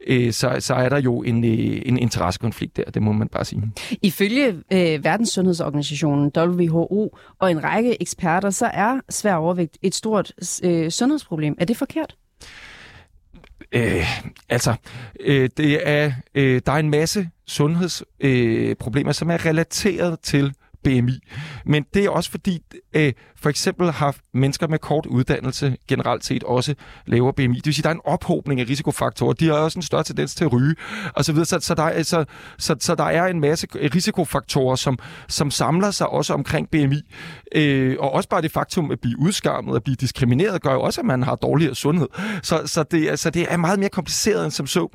øh, 0.06 0.32
så, 0.32 0.56
så 0.58 0.74
er 0.74 0.88
der 0.88 1.00
jo 1.00 1.22
en, 1.22 1.44
øh, 1.44 1.82
en 1.86 1.98
interessekonflikt 1.98 2.76
der, 2.76 2.84
det 2.84 3.02
må 3.02 3.12
man 3.12 3.28
bare 3.28 3.44
sige. 3.44 3.62
Ifølge 4.02 4.46
øh, 4.72 5.04
Verdenssundhedsorganisationen 5.04 6.32
WHO 6.36 7.16
og 7.38 7.50
en 7.50 7.64
række 7.64 8.02
eksperter, 8.02 8.50
så 8.50 8.66
er 8.66 9.00
svær 9.10 9.34
overvægt 9.34 9.78
et 9.82 9.94
stort 9.94 10.32
øh, 10.64 10.90
sundhedsproblem. 10.90 11.54
Er 11.58 11.64
det 11.64 11.76
forkert? 11.76 12.16
Øh, 13.76 14.06
altså, 14.48 14.74
øh, 15.20 15.50
det 15.56 15.88
er, 15.88 16.12
øh, 16.34 16.60
der 16.66 16.72
er 16.72 16.76
en 16.76 16.90
masse 16.90 17.28
sundhedsproblemer, 17.46 19.10
øh, 19.10 19.14
som 19.14 19.30
er 19.30 19.46
relateret 19.46 20.20
til 20.20 20.54
BMI. 20.86 21.18
Men 21.64 21.84
det 21.94 22.04
er 22.04 22.10
også 22.10 22.30
fordi, 22.30 22.62
øh, 22.92 23.12
for 23.36 23.50
eksempel 23.50 23.90
har 23.90 24.16
mennesker 24.34 24.68
med 24.68 24.78
kort 24.78 25.06
uddannelse 25.06 25.76
generelt 25.88 26.24
set 26.24 26.44
også 26.44 26.74
lavere 27.06 27.32
BMI. 27.32 27.56
Det 27.56 27.66
vil 27.66 27.74
sige, 27.74 27.80
at 27.80 27.84
der 27.84 27.90
er 27.90 27.94
en 27.94 28.00
ophobning 28.04 28.60
af 28.60 28.66
risikofaktorer. 28.68 29.32
De 29.32 29.46
har 29.46 29.54
også 29.54 29.78
en 29.78 29.82
større 29.82 30.04
tendens 30.04 30.34
til 30.34 30.44
at 30.44 30.52
ryge, 30.52 30.74
og 31.14 31.24
så 31.24 31.32
videre. 31.32 31.46
Så, 31.46 31.58
så, 31.60 31.74
der, 31.74 32.02
så, 32.02 32.24
så, 32.58 32.76
så 32.80 32.94
der 32.94 33.04
er 33.04 33.26
en 33.26 33.40
masse 33.40 33.66
risikofaktorer, 33.94 34.76
som, 34.76 34.98
som 35.28 35.50
samler 35.50 35.90
sig 35.90 36.08
også 36.08 36.34
omkring 36.34 36.70
BMI. 36.70 37.02
Øh, 37.54 37.96
og 37.98 38.12
også 38.12 38.28
bare 38.28 38.42
det 38.42 38.52
faktum 38.52 38.90
at 38.90 39.00
blive 39.00 39.18
udskammet, 39.18 39.76
at 39.76 39.84
blive 39.84 39.96
diskrimineret, 39.96 40.62
gør 40.62 40.72
jo 40.72 40.80
også, 40.80 41.00
at 41.00 41.06
man 41.06 41.22
har 41.22 41.34
dårligere 41.34 41.74
sundhed. 41.74 42.08
Så, 42.42 42.62
så, 42.66 42.82
det, 42.82 43.08
altså, 43.08 43.30
det 43.30 43.46
er 43.52 43.56
meget 43.56 43.78
mere 43.78 43.88
kompliceret 43.88 44.44
end 44.44 44.52
som 44.52 44.66
så. 44.66 44.88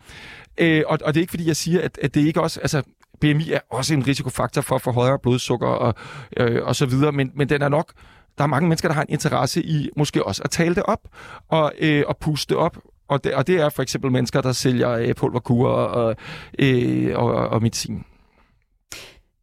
Øh, 0.58 0.84
og, 0.88 1.00
og 1.06 1.14
det 1.14 1.20
er 1.20 1.24
ikke 1.24 1.32
fordi, 1.32 1.48
jeg 1.48 1.56
siger, 1.56 1.82
at, 1.82 2.00
at 2.02 2.14
det 2.14 2.22
ikke 2.22 2.42
også... 2.42 2.60
Altså, 2.60 2.82
BMI 3.22 3.52
er 3.52 3.60
også 3.70 3.94
en 3.94 4.08
risikofaktor 4.08 4.62
for 4.62 4.76
at 4.76 4.82
få 4.82 4.92
højere 4.92 5.20
blodsukker 5.20 5.68
og, 5.68 5.94
øh, 6.38 6.64
og 6.64 6.76
så 6.76 6.86
videre, 6.86 7.12
men, 7.12 7.32
men 7.36 7.50
den 7.50 7.62
er 7.62 7.70
nok 7.70 7.94
der 8.38 8.44
er 8.44 8.48
mange 8.48 8.68
mennesker, 8.68 8.90
der 8.90 8.96
har 8.96 9.02
en 9.02 9.10
interesse 9.10 9.64
i 9.64 9.90
måske 9.98 10.28
også 10.28 10.42
at 10.44 10.50
tale 10.50 10.76
det 10.76 10.84
op 10.84 11.08
og, 11.50 11.72
øh, 11.80 12.04
og 12.08 12.18
puste 12.18 12.54
det 12.54 12.58
op. 12.58 12.78
Og 13.08 13.24
det, 13.24 13.34
og 13.34 13.48
det 13.48 13.56
er 13.56 13.70
for 13.70 13.82
eksempel 13.82 14.12
mennesker, 14.12 14.42
der 14.42 14.52
sælger 14.52 14.90
øh, 14.90 15.16
pulverkurer 15.16 15.72
og, 15.72 16.16
øh, 16.60 17.18
og, 17.18 17.34
og 17.34 17.62
medicin. 17.62 18.04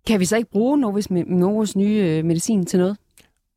Kan 0.06 0.20
vi 0.20 0.25
så 0.25 0.37
ikke 0.37 0.50
bruge 0.50 0.78
Novos, 0.78 1.11
Novos 1.11 1.76
nye 1.76 1.97
øh, 1.97 2.25
medicin 2.25 2.66
til 2.66 2.78
noget? 2.78 2.97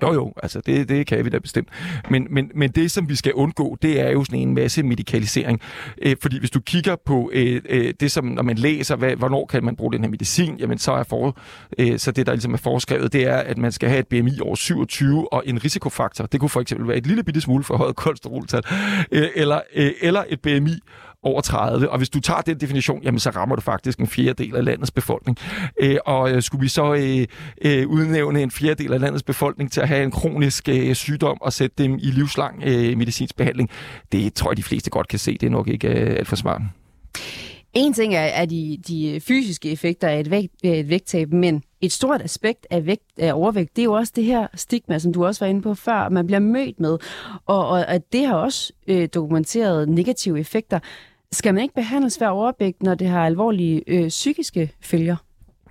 Jo, 0.02 0.14
jo, 0.14 0.34
altså 0.44 0.62
det, 0.66 0.90
det 0.90 1.08
kan 1.08 1.26
vi 1.26 1.30
da 1.30 1.40
bestemt. 1.40 1.70
Men, 2.10 2.28
men, 2.30 2.52
men 2.56 2.72
det, 2.72 2.92
som 2.92 3.10
vi 3.10 3.16
skal 3.16 3.34
undgå, 3.34 3.78
det 3.82 4.02
er 4.02 4.10
jo 4.10 4.24
sådan 4.24 4.40
en 4.40 4.54
masse 4.54 4.84
medicalisering. 4.84 5.62
Øh, 6.02 6.16
fordi 6.22 6.40
hvis 6.40 6.52
du 6.52 6.60
kigger 6.60 6.96
på 7.06 7.32
øh, 7.34 7.62
øh, 7.70 7.94
det, 8.00 8.12
som 8.12 8.26
når 8.26 8.44
man 8.44 8.58
læser, 8.58 8.96
hvad, 8.96 9.16
hvornår 9.16 9.46
kan 9.46 9.64
man 9.64 9.76
bruge 9.76 9.94
den 9.94 10.04
her 10.04 10.10
medicin, 10.10 10.58
jamen 10.60 10.78
så 10.78 10.92
er 10.92 11.04
for, 11.04 11.38
øh, 11.80 12.00
så 12.00 12.12
det, 12.12 12.26
der 12.26 12.34
ligesom 12.34 12.54
er 12.54 12.58
foreskrevet, 12.58 13.14
det 13.14 13.24
er, 13.24 13.38
at 13.38 13.58
man 13.58 13.72
skal 13.72 13.90
have 13.90 14.00
et 14.00 14.08
BMI 14.08 14.40
over 14.42 14.56
27 14.56 15.34
og 15.34 15.44
en 15.46 15.64
risikofaktor. 15.64 16.26
Det 16.26 16.40
kunne 16.40 16.50
for 16.50 16.62
eksempel 16.62 16.88
være 16.88 16.98
et 16.98 17.08
lille 17.08 17.24
bitte 17.24 17.42
smule 17.42 17.64
for 17.64 17.78
højt 17.78 17.96
kolesteroltal, 18.04 18.62
øh, 19.12 19.28
eller, 19.36 19.62
øh, 19.76 19.92
eller 20.02 20.24
et 20.30 20.42
BMI 20.42 20.80
over 21.24 21.42
30. 21.42 21.90
Og 21.90 21.98
hvis 21.98 22.10
du 22.10 22.20
tager 22.20 22.42
den 22.42 22.60
definition, 22.60 23.04
jamen 23.04 23.20
så 23.20 23.30
rammer 23.30 23.56
du 23.56 23.62
faktisk 23.62 24.00
en 24.00 24.08
fjerdedel 24.08 24.56
af 24.56 24.66
landets 24.66 24.92
befolkning. 24.92 25.38
Øh, 25.80 25.98
og 26.06 26.32
øh, 26.32 26.42
skulle 26.42 26.62
vi 26.62 26.68
så 26.68 26.94
øh, 26.94 27.28
øh, 27.62 27.88
udnævne 27.88 28.42
en 28.42 28.52
fjerdedel 28.52 28.94
af 28.94 29.00
landets 29.00 29.24
befolkning 29.24 29.72
til 29.72 29.82
at 29.82 29.88
have 29.88 30.04
en 30.04 30.12
kronisk 30.12 30.70
øh, 30.70 30.96
sygdom 30.96 31.42
og 31.42 31.54
sætte 31.54 31.84
dem 31.84 31.96
i 31.96 32.12
livslang 32.12 32.64
øh, 32.66 32.98
medicinsk 32.98 33.36
behandling, 33.36 33.70
det 34.12 34.34
tror 34.34 34.52
jeg, 34.52 34.58
de 34.58 34.64
fleste 34.64 34.90
godt 34.90 35.08
kan 35.08 35.20
se. 35.20 35.34
Det 35.34 35.44
er 35.44 35.50
nok 35.50 35.68
ikke 35.68 35.88
øh, 35.88 36.16
alt 36.18 36.28
for 36.28 36.36
smart. 36.36 36.62
En 37.74 37.94
ting 37.94 38.16
er, 38.16 38.20
er 38.20 38.46
de, 38.46 38.78
de 38.88 39.22
fysiske 39.28 39.72
effekter 39.72 40.08
af 40.08 40.20
et, 40.20 40.32
vægt, 40.32 40.54
øh, 40.66 40.72
et 40.72 40.90
vægttab, 40.90 41.34
men 41.34 41.64
et 41.82 41.92
stort 41.92 42.22
aspekt 42.22 42.68
af, 42.70 42.86
vægt, 42.86 43.04
af 43.18 43.34
overvægt, 43.34 43.76
det 43.76 43.82
er 43.82 43.86
jo 43.86 43.94
også 43.94 44.14
det 44.16 44.24
her 44.24 44.48
stigma, 44.56 45.00
som 45.00 45.14
du 45.14 45.26
også 45.26 45.46
var 45.46 45.50
inde 45.50 45.62
på 45.62 45.74
før, 45.74 46.10
man 46.10 46.26
bliver 46.28 46.40
mødt 46.40 46.80
med. 46.80 46.98
Og, 47.46 47.68
og, 47.68 47.88
at 47.88 48.14
det 48.14 48.26
har 48.26 48.36
også 48.36 48.74
øh, 48.88 49.10
dokumenteret 49.14 49.90
negative 49.90 50.40
effekter. 50.40 50.80
Skal 51.34 51.54
man 51.54 51.64
ikke 51.64 51.76
behandles 51.76 52.16
hver 52.16 52.28
overvægt, 52.28 52.84
når 52.84 52.96
det 52.96 53.08
har 53.08 53.26
alvorlige 53.26 53.84
øh, 53.88 54.08
psykiske 54.08 54.72
følger? 54.82 55.16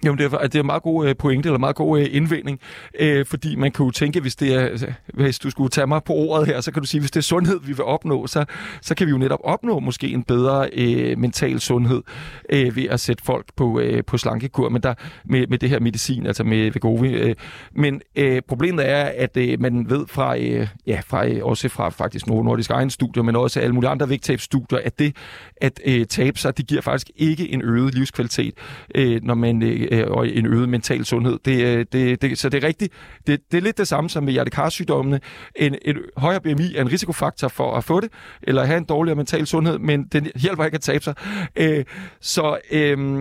Jamen, 0.04 0.18
det 0.18 0.32
er, 0.32 0.38
det 0.38 0.54
er 0.54 0.60
en 0.60 0.66
meget 0.66 0.82
god 0.82 1.08
øh, 1.08 1.16
pointe, 1.16 1.48
eller 1.48 1.58
meget 1.58 1.76
god 1.76 2.00
øh, 2.00 2.06
indvending, 2.10 2.60
øh, 3.00 3.26
fordi 3.26 3.56
man 3.56 3.72
kan 3.72 3.84
jo 3.84 3.90
tænke, 3.90 4.20
hvis, 4.20 4.36
det 4.36 4.54
er, 4.54 4.92
hvis 5.14 5.38
du 5.38 5.50
skulle 5.50 5.70
tage 5.70 5.86
mig 5.86 6.04
på 6.04 6.12
ordet 6.12 6.46
her, 6.46 6.60
så 6.60 6.72
kan 6.72 6.82
du 6.82 6.86
sige, 6.86 7.00
hvis 7.00 7.10
det 7.10 7.20
er 7.20 7.22
sundhed, 7.22 7.60
vi 7.60 7.72
vil 7.72 7.84
opnå, 7.84 8.26
så, 8.26 8.44
så 8.82 8.94
kan 8.94 9.06
vi 9.06 9.10
jo 9.10 9.18
netop 9.18 9.40
opnå 9.44 9.78
måske 9.78 10.08
en 10.08 10.22
bedre 10.22 10.68
øh, 10.72 11.18
mental 11.18 11.60
sundhed 11.60 12.02
øh, 12.50 12.76
ved 12.76 12.84
at 12.84 13.00
sætte 13.00 13.24
folk 13.24 13.46
på, 13.56 13.80
øh, 13.80 14.04
på 14.04 14.18
slankekur 14.18 14.68
men 14.68 14.82
der, 14.82 14.94
med, 15.24 15.46
med 15.46 15.58
det 15.58 15.70
her 15.70 15.80
medicin, 15.80 16.26
altså 16.26 16.44
med 16.44 16.70
Vegovi. 16.70 17.12
Øh. 17.12 17.34
Men 17.72 18.00
øh, 18.16 18.42
problemet 18.48 18.88
er, 18.88 19.10
at 19.16 19.36
øh, 19.36 19.60
man 19.60 19.90
ved 19.90 20.06
fra, 20.06 20.38
øh, 20.38 20.68
ja, 20.86 21.00
fra 21.06 21.26
øh, 21.26 21.44
også 21.44 21.68
fra 21.68 21.88
faktisk 21.88 22.26
nogle 22.26 22.44
nordiske 22.44 22.74
egen 22.74 22.90
studier, 22.90 23.22
men 23.22 23.36
også 23.36 23.60
alle 23.60 23.74
mulige 23.74 23.90
andre 23.90 24.08
vægttabsstudier, 24.08 24.78
at 24.84 24.98
det 24.98 25.16
at 25.60 25.80
øh, 25.84 26.06
tabe 26.06 26.38
sig, 26.38 26.56
det 26.56 26.66
giver 26.66 26.80
faktisk 26.80 27.10
ikke 27.16 27.52
en 27.52 27.62
øget 27.62 27.94
livskvalitet, 27.94 28.54
øh, 28.94 29.20
når 29.22 29.34
man 29.34 29.62
øh, 29.62 29.88
øh, 29.90 30.04
og 30.08 30.28
en 30.28 30.46
øget 30.46 30.68
mental 30.68 31.04
sundhed. 31.04 31.38
Det, 31.44 31.64
øh, 31.66 31.86
det, 31.92 32.22
det, 32.22 32.38
så 32.38 32.48
det 32.48 32.64
er 32.64 32.68
rigtigt. 32.68 32.92
Det, 33.26 33.40
det 33.50 33.58
er 33.58 33.62
lidt 33.62 33.78
det 33.78 33.88
samme 33.88 34.10
som 34.10 34.24
med 34.24 34.32
hjertekarsygdommene. 34.32 35.20
En, 35.56 35.74
en 35.84 35.96
højere 36.16 36.40
BMI 36.40 36.74
er 36.76 36.80
en 36.80 36.92
risikofaktor 36.92 37.48
for 37.48 37.76
at 37.76 37.84
få 37.84 38.00
det, 38.00 38.12
eller 38.42 38.64
have 38.64 38.78
en 38.78 38.84
dårligere 38.84 39.16
mental 39.16 39.46
sundhed, 39.46 39.78
men 39.78 40.04
den 40.04 40.28
hjælper 40.36 40.64
ikke 40.64 40.74
at 40.74 40.80
tabe 40.80 41.04
sig. 41.04 41.14
Øh, 41.56 41.84
så, 42.20 42.58
øh, 42.70 43.20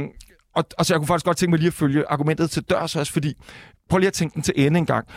og, 0.55 0.65
og 0.77 0.85
så 0.85 0.93
jeg 0.93 0.99
kunne 0.99 1.07
faktisk 1.07 1.25
godt 1.25 1.37
tænke 1.37 1.49
mig 1.49 1.59
lige 1.59 1.67
at 1.67 1.73
følge 1.73 2.03
argumentet 2.09 2.51
til 2.51 2.63
dørs 2.63 2.95
også, 2.95 3.13
fordi 3.13 3.33
prøv 3.89 3.97
lige 3.97 4.07
at 4.07 4.13
tænke 4.13 4.35
den 4.35 4.41
til 4.41 4.53
ende 4.57 4.77
en 4.77 4.85
gang. 4.85 5.07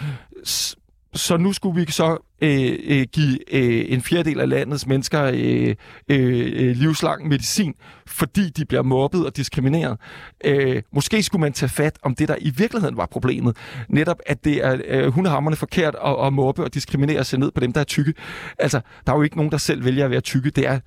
Så 1.15 1.37
nu 1.37 1.53
skulle 1.53 1.81
vi 1.81 1.93
så 1.93 2.19
øh, 2.43 2.79
øh, 2.85 3.07
give 3.13 3.55
øh, 3.55 3.85
en 3.89 4.03
fjerdedel 4.03 4.41
af 4.41 4.49
landets 4.49 4.87
mennesker 4.87 5.23
øh, 5.25 5.75
øh, 6.09 6.53
øh, 6.55 6.77
livslang 6.77 7.29
medicin, 7.29 7.75
fordi 8.07 8.51
de 8.51 8.65
bliver 8.65 8.83
mobbet 8.83 9.27
og 9.27 9.37
diskrimineret. 9.37 9.99
Øh, 10.45 10.83
måske 10.93 11.23
skulle 11.23 11.41
man 11.41 11.53
tage 11.53 11.69
fat 11.69 11.99
om 12.03 12.15
det, 12.15 12.29
der 12.29 12.37
i 12.41 12.51
virkeligheden 12.57 12.97
var 12.97 13.07
problemet. 13.07 13.57
Netop, 13.89 14.21
at 14.27 14.45
det 14.45 14.65
er 14.65 14.79
øh, 14.89 15.07
hundehammerne 15.13 15.57
forkert 15.57 15.97
at, 16.05 16.27
at 16.27 16.33
mobbe 16.33 16.65
og 16.65 16.75
diskriminere 16.75 17.19
og 17.19 17.27
se 17.27 17.39
ned 17.39 17.51
på 17.51 17.61
dem, 17.61 17.73
der 17.73 17.81
er 17.81 17.85
tykke. 17.85 18.15
Altså, 18.59 18.81
der 19.07 19.13
er 19.13 19.17
jo 19.17 19.23
ikke 19.23 19.37
nogen, 19.37 19.53
der 19.53 19.59
selv 19.59 19.85
vælger 19.85 20.05
at 20.05 20.11
være 20.11 20.21
tykke. 20.21 20.51
Det 20.51 20.67
er 20.67 20.79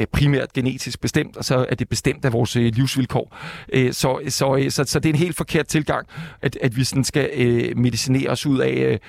Øh, 0.00 0.06
primært 0.06 0.52
genetisk 0.52 1.00
bestemt, 1.00 1.36
og 1.36 1.44
så 1.44 1.66
er 1.68 1.74
det 1.74 1.88
bestemt 1.88 2.24
af 2.24 2.32
vores 2.32 2.56
øh, 2.56 2.62
livsvilkår. 2.74 3.36
Øh, 3.72 3.92
så, 3.92 4.20
så, 4.28 4.66
så, 4.68 4.84
så 4.84 4.98
det 4.98 5.08
er 5.08 5.12
en 5.12 5.18
helt 5.18 5.36
forkert 5.36 5.66
tilgang, 5.66 6.06
at, 6.42 6.58
at 6.62 6.76
vi 6.76 6.84
sådan 6.84 7.04
skal 7.04 7.30
medicinere 7.76 8.30
os 8.30 8.46
ud 8.46 8.58
af, 8.58 9.00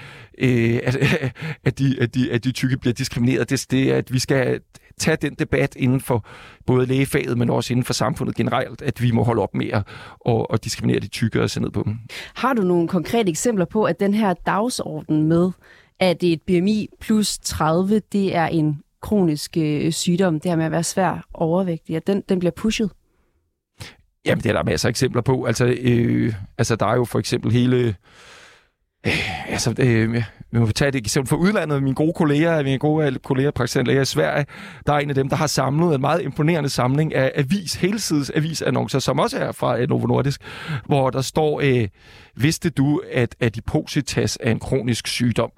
at, 0.84 0.96
at, 1.66 1.80
de, 1.80 1.98
at, 2.02 2.16
de, 2.16 2.32
at 2.32 2.44
de 2.44 2.52
tykke 2.52 2.78
bliver 2.78 2.94
diskrimineret. 2.94 3.50
Det, 3.50 3.66
det 3.72 3.92
er, 3.92 3.98
at 3.98 4.14
vi 4.14 4.20
skal 4.20 4.60
tage 4.98 5.18
den 5.22 5.34
debat 5.34 5.76
inden 5.76 6.02
for 6.02 6.26
både 6.66 6.86
lægefaget, 6.86 7.38
men 7.38 7.50
også 7.50 7.74
inden 7.74 7.84
for 7.84 7.94
samfundet 7.94 8.36
generelt, 8.36 8.82
at 8.82 9.02
vi 9.02 9.12
må 9.12 9.24
holde 9.24 9.42
op 9.42 9.56
med 9.56 9.70
at, 9.70 9.84
at, 10.28 10.46
at 10.54 10.64
diskriminere 10.64 11.00
de 11.00 11.08
tykke 11.08 11.42
og 11.42 11.50
se 11.50 11.62
ned 11.62 11.72
på 11.72 11.84
dem. 11.86 11.98
Har 12.36 12.54
du 12.54 12.62
nogle 12.62 12.88
konkrete 12.88 13.30
eksempler 13.30 13.66
på, 13.66 13.84
at 13.84 14.00
den 14.00 14.14
her 14.14 14.34
dagsorden 14.34 15.24
med, 15.24 15.52
at 16.00 16.24
et 16.24 16.42
BMI 16.42 16.90
plus 17.00 17.38
30, 17.38 18.02
det 18.12 18.36
er 18.36 18.48
en 18.48 18.82
kronisk 19.06 19.58
øh, 19.58 19.92
sygdom, 19.92 20.40
det 20.40 20.52
her 20.52 20.56
med 20.56 20.66
at 20.66 20.72
være 20.72 20.84
svær 20.84 21.26
overvægtig, 21.34 21.96
at 21.96 22.08
den, 22.08 22.24
den 22.30 22.40
bliver 22.40 22.52
pushet? 22.52 22.92
Jamen, 24.26 24.44
det 24.44 24.50
er 24.50 24.54
der 24.54 24.64
masser 24.64 24.88
af 24.88 24.90
eksempler 24.90 25.22
på. 25.22 25.46
Altså, 25.46 25.76
øh, 25.82 26.34
altså 26.58 26.76
der 26.76 26.86
er 26.86 26.96
jo 26.96 27.06
for 27.06 27.20
eksempel 27.20 27.52
hele... 27.52 27.96
Øh, 29.06 29.50
altså, 29.50 29.76
øh, 29.80 30.24
vi 30.52 30.60
må 30.60 30.72
tage 30.72 30.90
et 30.90 30.96
eksempel 30.96 31.30
fra 31.30 31.36
udlandet. 31.36 31.84
Mine 31.84 31.96
gode 31.96 32.14
kolleger, 32.14 32.64
mine 32.64 32.80
gode 32.80 33.08
øh, 33.08 33.16
kolleger, 33.16 33.52
praktiserende 33.52 33.92
læger 33.92 34.02
i 34.02 34.06
Sverige, 34.06 34.46
der 34.88 34.94
er 34.94 34.98
en 34.98 35.10
af 35.10 35.16
dem, 35.16 35.30
der 35.30 35.36
har 35.36 35.48
samlet 35.48 35.96
en 35.96 36.02
meget 36.02 36.22
imponerende 36.22 36.70
samling 36.70 37.16
af 37.16 37.32
avis, 37.36 37.76
helsides 37.76 38.32
avisannoncer, 38.36 39.00
som 39.00 39.20
også 39.20 39.38
er 39.38 39.52
fra 39.52 39.80
øh, 39.80 39.90
Novo 39.90 40.08
Nordisk, 40.08 40.42
hvor 40.86 41.10
der 41.10 41.22
står, 41.22 41.62
øh, 41.64 41.88
vidste 42.36 42.70
du, 42.70 43.02
at 43.12 43.36
adipositas 43.40 44.38
er 44.42 44.52
en 44.52 44.60
kronisk 44.60 45.08
sygdom? 45.08 45.52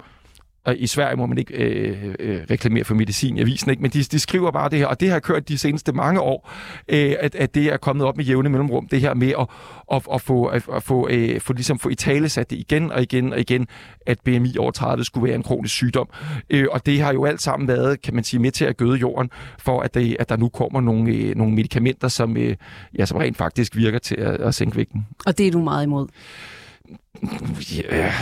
Og 0.68 0.78
i 0.78 0.88
Sverige 0.88 1.16
må 1.16 1.26
man 1.26 1.38
ikke 1.38 1.54
øh, 1.54 2.16
øh, 2.20 2.42
reklamere 2.52 2.84
for 2.84 2.96
medicin 2.96 3.38
i 3.38 3.42
avisen, 3.42 3.72
ikke? 3.72 3.82
men 3.82 3.92
de, 3.92 4.04
de 4.04 4.20
skriver 4.20 4.52
bare 4.52 4.70
det 4.70 4.80
her, 4.80 4.86
og 4.86 5.00
det 5.00 5.10
har 5.10 5.20
kørt 5.20 5.50
de 5.50 5.58
seneste 5.58 5.92
mange 5.92 6.22
år, 6.22 6.52
øh, 6.88 7.16
at, 7.20 7.36
at 7.36 7.56
det 7.56 7.66
er 7.66 7.78
kommet 7.78 8.06
op 8.06 8.18
med 8.18 8.26
jævne 8.26 8.50
mellemrum, 8.50 8.88
det 8.88 9.02
her 9.02 9.14
med 9.14 9.34
at, 9.40 9.48
at, 9.94 10.04
at 10.14 10.22
få, 10.22 10.46
at, 10.46 10.64
at 10.76 10.84
få, 10.84 11.10
øh, 11.10 11.42
få, 11.42 11.54
ligesom 11.54 11.80
få 11.80 11.90
i 11.90 11.96
tale 11.96 12.30
sat 12.30 12.50
det 12.50 12.56
igen 12.56 12.92
og 12.92 13.02
igen 13.02 13.34
og 13.34 13.40
igen, 13.40 13.68
at 14.06 14.20
BMI 14.20 14.58
over 14.58 14.72
30 14.72 15.04
skulle 15.04 15.28
være 15.28 15.36
en 15.36 15.44
kronisk 15.44 15.74
sygdom. 15.76 16.10
Øh, 16.50 16.66
og 16.72 16.86
det 16.86 17.02
har 17.02 17.14
jo 17.14 17.26
alt 17.26 17.42
sammen 17.42 17.68
været, 17.68 18.02
kan 18.02 18.16
man 18.16 18.24
sige, 18.24 18.40
med 18.40 18.52
til 18.52 18.66
at 18.66 18.78
gøde 18.78 18.96
jorden, 18.96 19.30
for 19.60 19.82
at, 19.82 19.94
det, 19.94 20.18
at 20.20 20.30
der 20.30 20.38
nu 20.38 20.50
kommer 20.50 20.82
nogle, 20.82 21.12
øh, 21.12 21.36
nogle 21.36 21.56
medicamenter, 21.56 22.08
som, 22.08 22.38
øh, 22.38 22.56
ja, 22.98 23.06
som 23.06 23.18
rent 23.18 23.38
faktisk 23.38 23.76
virker 23.76 24.00
til 24.00 24.16
at, 24.16 24.42
at 24.42 24.56
sænke 24.56 24.78
vægten. 24.78 25.08
Og 25.26 25.38
det 25.38 25.48
er 25.48 25.52
du 25.52 25.60
meget 25.60 25.84
imod? 25.84 26.08
Ja, 27.92 28.14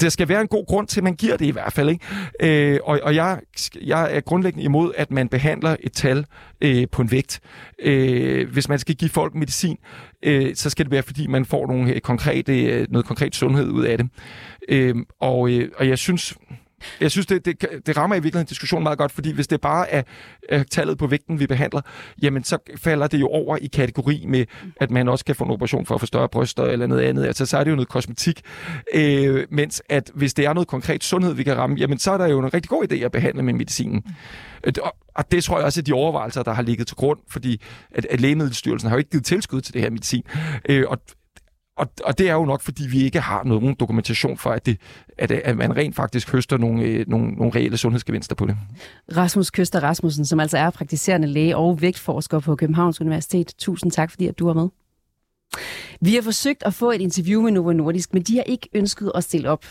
det, 0.00 0.12
skal 0.12 0.28
være 0.28 0.40
en 0.40 0.46
god 0.46 0.66
grund 0.66 0.86
til, 0.86 1.00
at 1.00 1.04
man 1.04 1.14
giver 1.14 1.36
det 1.36 1.46
i 1.46 1.50
hvert 1.50 1.72
fald. 1.72 1.88
Ikke? 1.88 2.74
Øh, 2.74 2.80
og 2.84 3.00
og 3.02 3.14
jeg, 3.14 3.40
jeg 3.82 4.16
er 4.16 4.20
grundlæggende 4.20 4.64
imod, 4.64 4.92
at 4.96 5.10
man 5.10 5.28
behandler 5.28 5.76
et 5.80 5.92
tal 5.92 6.26
øh, 6.60 6.86
på 6.92 7.02
en 7.02 7.10
vægt. 7.10 7.40
Øh, 7.78 8.52
hvis 8.52 8.68
man 8.68 8.78
skal 8.78 8.94
give 8.94 9.10
folk 9.10 9.34
medicin, 9.34 9.76
øh, 10.22 10.54
så 10.54 10.70
skal 10.70 10.84
det 10.84 10.92
være, 10.92 11.02
fordi 11.02 11.26
man 11.26 11.44
får 11.44 11.66
nogle 11.66 11.92
øh, 11.92 12.00
konkrete, 12.00 12.62
øh, 12.62 12.86
noget 12.90 13.06
konkret 13.06 13.34
sundhed 13.34 13.68
ud 13.68 13.84
af 13.84 13.98
det. 13.98 14.08
Øh, 14.68 14.94
og, 15.20 15.50
øh, 15.50 15.70
og 15.76 15.88
jeg 15.88 15.98
synes 15.98 16.34
jeg 17.00 17.10
synes, 17.10 17.26
det, 17.26 17.44
det, 17.44 17.64
det 17.86 17.96
rammer 17.96 18.16
i 18.16 18.18
virkeligheden 18.18 18.46
diskussionen 18.46 18.82
meget 18.82 18.98
godt, 18.98 19.12
fordi 19.12 19.32
hvis 19.32 19.46
det 19.46 19.60
bare 19.60 19.90
er, 19.90 20.02
er 20.48 20.62
tallet 20.62 20.98
på 20.98 21.06
vægten, 21.06 21.40
vi 21.40 21.46
behandler, 21.46 21.80
jamen 22.22 22.44
så 22.44 22.58
falder 22.76 23.06
det 23.06 23.20
jo 23.20 23.28
over 23.28 23.56
i 23.56 23.66
kategori 23.66 24.24
med, 24.28 24.46
at 24.76 24.90
man 24.90 25.08
også 25.08 25.24
kan 25.24 25.34
få 25.34 25.44
en 25.44 25.50
operation 25.50 25.86
for 25.86 25.94
at 25.94 26.00
få 26.00 26.06
større 26.06 26.28
bryster 26.28 26.64
eller 26.64 26.86
noget 26.86 27.02
andet. 27.02 27.26
Altså, 27.26 27.46
så 27.46 27.58
er 27.58 27.64
det 27.64 27.70
jo 27.70 27.76
noget 27.76 27.88
kosmetik. 27.88 28.40
Øh, 28.94 29.46
mens 29.50 29.82
at 29.88 30.10
hvis 30.14 30.34
det 30.34 30.44
er 30.44 30.52
noget 30.52 30.68
konkret 30.68 31.04
sundhed, 31.04 31.34
vi 31.34 31.42
kan 31.42 31.56
ramme, 31.56 31.76
jamen 31.78 31.98
så 31.98 32.12
er 32.12 32.18
der 32.18 32.26
jo 32.26 32.38
en 32.38 32.54
rigtig 32.54 32.68
god 32.68 32.92
idé 32.92 32.94
at 32.96 33.12
behandle 33.12 33.42
med 33.42 33.52
medicinen. 33.52 34.02
Øh, 34.64 34.72
og, 34.82 34.96
og 35.14 35.32
det 35.32 35.44
tror 35.44 35.56
jeg 35.56 35.64
også 35.64 35.80
er 35.80 35.82
de 35.82 35.92
overvejelser, 35.92 36.42
der 36.42 36.52
har 36.52 36.62
ligget 36.62 36.86
til 36.86 36.96
grund, 36.96 37.18
fordi 37.28 37.62
at, 37.94 38.06
at 38.10 38.20
Lægemiddelstyrelsen 38.20 38.88
har 38.88 38.96
jo 38.96 38.98
ikke 38.98 39.10
givet 39.10 39.24
tilskud 39.24 39.60
til 39.60 39.74
det 39.74 39.82
her 39.82 39.90
medicin. 39.90 40.22
Øh, 40.68 40.84
og 40.88 40.98
og, 41.76 41.86
og 42.04 42.18
det 42.18 42.28
er 42.28 42.34
jo 42.34 42.44
nok, 42.44 42.62
fordi 42.62 42.86
vi 42.86 43.02
ikke 43.02 43.20
har 43.20 43.44
nogen 43.44 43.74
dokumentation 43.80 44.36
for, 44.36 44.50
at, 44.50 44.66
det, 44.66 44.80
at, 45.18 45.30
at 45.30 45.56
man 45.56 45.76
rent 45.76 45.96
faktisk 45.96 46.32
høster 46.32 46.56
nogle, 46.58 46.82
øh, 46.82 47.04
nogle, 47.08 47.32
nogle 47.32 47.52
reelle 47.54 47.76
sundhedsgevinster 47.76 48.34
på 48.34 48.46
det. 48.46 48.56
Rasmus 49.16 49.50
Køster 49.50 49.80
Rasmussen, 49.80 50.24
som 50.24 50.40
altså 50.40 50.58
er 50.58 50.70
praktiserende 50.70 51.28
læge 51.28 51.56
og 51.56 51.80
vægtforsker 51.80 52.40
på 52.40 52.56
Københavns 52.56 53.00
Universitet. 53.00 53.54
Tusind 53.58 53.92
tak, 53.92 54.10
fordi 54.10 54.26
at 54.26 54.38
du 54.38 54.48
er 54.48 54.54
med. 54.54 54.68
Vi 56.00 56.14
har 56.14 56.22
forsøgt 56.22 56.62
at 56.66 56.74
få 56.74 56.90
et 56.90 57.00
interview 57.00 57.42
med 57.42 57.52
Novo 57.52 57.72
Nordisk, 57.72 58.14
men 58.14 58.22
de 58.22 58.36
har 58.36 58.42
ikke 58.42 58.68
ønsket 58.74 59.12
at 59.14 59.24
stille 59.24 59.50
op. 59.50 59.64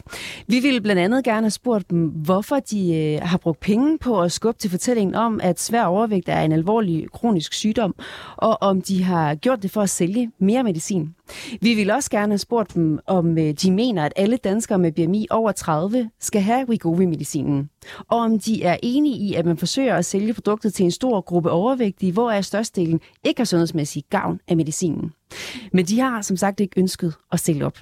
Vi 0.48 0.60
ville 0.60 0.82
blandt 0.82 1.02
andet 1.02 1.24
gerne 1.24 1.46
have 1.46 1.52
spurgt 1.52 1.90
dem, 1.90 2.08
hvorfor 2.08 2.60
de 2.60 2.96
øh, 2.96 3.20
har 3.22 3.38
brugt 3.38 3.60
penge 3.60 3.98
på 3.98 4.22
at 4.22 4.32
skubbe 4.32 4.60
til 4.60 4.70
fortællingen 4.70 5.16
om, 5.16 5.40
at 5.44 5.60
svær 5.60 5.84
overvægt 5.84 6.30
er 6.30 6.42
en 6.42 6.52
alvorlig 6.52 7.12
kronisk 7.12 7.54
sygdom, 7.54 7.96
og 8.38 8.58
om 8.62 8.82
de 8.82 9.04
har 9.04 9.36
gjort 9.36 9.63
det 9.63 9.72
for 9.72 9.82
at 9.82 9.90
sælge 9.90 10.32
mere 10.40 10.63
medicin. 10.63 11.16
Vi 11.62 11.74
ville 11.74 11.94
også 11.94 12.10
gerne 12.10 12.32
have 12.32 12.38
spurgt 12.38 12.74
dem, 12.74 13.00
om 13.08 13.38
øh, 13.38 13.54
de 13.54 13.72
mener, 13.72 14.06
at 14.06 14.13
alle 14.16 14.38
danskere 14.38 14.80
med 14.80 14.92
BMI 14.92 15.28
over 15.30 15.52
30 15.52 16.10
skal 16.20 16.42
have 16.42 16.70
Wegovy-medicinen. 16.70 17.70
Og 18.08 18.20
om 18.20 18.40
de 18.40 18.63
er 18.63 18.78
enige 18.84 19.18
i, 19.18 19.34
at 19.34 19.46
man 19.46 19.58
forsøger 19.58 19.96
at 19.96 20.06
sælge 20.06 20.34
produktet 20.34 20.74
til 20.74 20.84
en 20.84 20.92
stor 20.92 21.22
gruppe 21.22 21.52
overvægtige, 21.52 22.12
hvor 22.12 22.32
er 22.32 22.42
størstedelen 22.42 23.00
ikke 23.24 23.40
har 23.40 23.46
sundhedsmæssig 23.46 24.04
gavn 24.10 24.40
af 24.48 24.58
medicinen. 24.58 25.12
Men 25.74 25.86
de 25.86 26.00
har 26.00 26.22
som 26.22 26.38
sagt 26.38 26.60
ikke 26.60 26.80
ønsket 26.80 27.13
at 27.32 27.40
stille 27.40 27.66
op. 27.66 27.78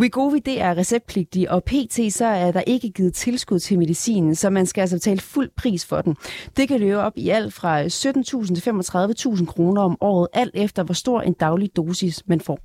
Wegovy 0.00 0.36
det 0.44 0.60
er 0.60 0.76
receptpligtig, 0.76 1.50
og 1.50 1.64
pt. 1.64 2.12
så 2.12 2.24
er 2.24 2.52
der 2.52 2.60
ikke 2.60 2.90
givet 2.90 3.14
tilskud 3.14 3.58
til 3.58 3.78
medicinen, 3.78 4.34
så 4.34 4.50
man 4.50 4.66
skal 4.66 4.80
altså 4.80 4.96
betale 4.96 5.20
fuld 5.20 5.50
pris 5.56 5.86
for 5.86 6.00
den. 6.00 6.16
Det 6.56 6.68
kan 6.68 6.80
løbe 6.80 6.98
op 6.98 7.12
i 7.16 7.28
alt 7.28 7.54
fra 7.54 7.84
17.000 7.84 7.90
til 8.54 9.36
35.000 9.40 9.46
kroner 9.46 9.82
om 9.82 9.96
året, 10.00 10.28
alt 10.32 10.54
efter 10.54 10.82
hvor 10.82 10.94
stor 10.94 11.20
en 11.20 11.32
daglig 11.32 11.76
dosis 11.76 12.22
man 12.26 12.40
får. 12.40 12.58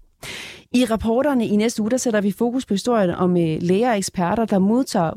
I 0.76 0.86
rapporterne 0.86 1.48
i 1.48 1.56
næste 1.56 1.82
uge, 1.82 1.92
der 1.92 1.98
sætter 1.98 2.22
vi 2.22 2.32
fokus 2.32 2.66
på 2.66 2.74
historien 2.74 3.10
om 3.10 3.38
øh, 3.38 3.58
læger 3.62 3.92
og 3.92 3.98
eksperter, 3.98 4.46
der 4.46 4.60
modtager 4.60 5.12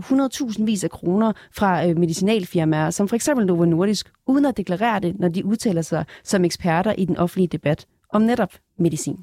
100.000 0.59 0.65
vis 0.65 0.85
af 0.85 0.91
kroner 0.91 1.33
fra 1.53 1.87
øh, 1.87 1.99
medicinalfirmaer, 1.99 2.91
som 2.91 3.09
for 3.09 3.17
eksempel 3.17 3.47
Novo 3.47 3.65
Nordisk, 3.65 4.13
uden 4.27 4.45
at 4.45 4.57
deklarere 4.57 5.01
det, 5.01 5.21
når 5.21 5.29
de 5.29 5.45
udtaler 5.45 5.83
sig 5.83 6.05
som 6.25 6.45
eksperter 6.45 6.93
i 6.93 7.05
den 7.05 7.17
offentlige 7.17 7.49
debat 7.49 7.87
om 8.13 8.23
netop 8.23 8.53
medicin. 8.79 9.17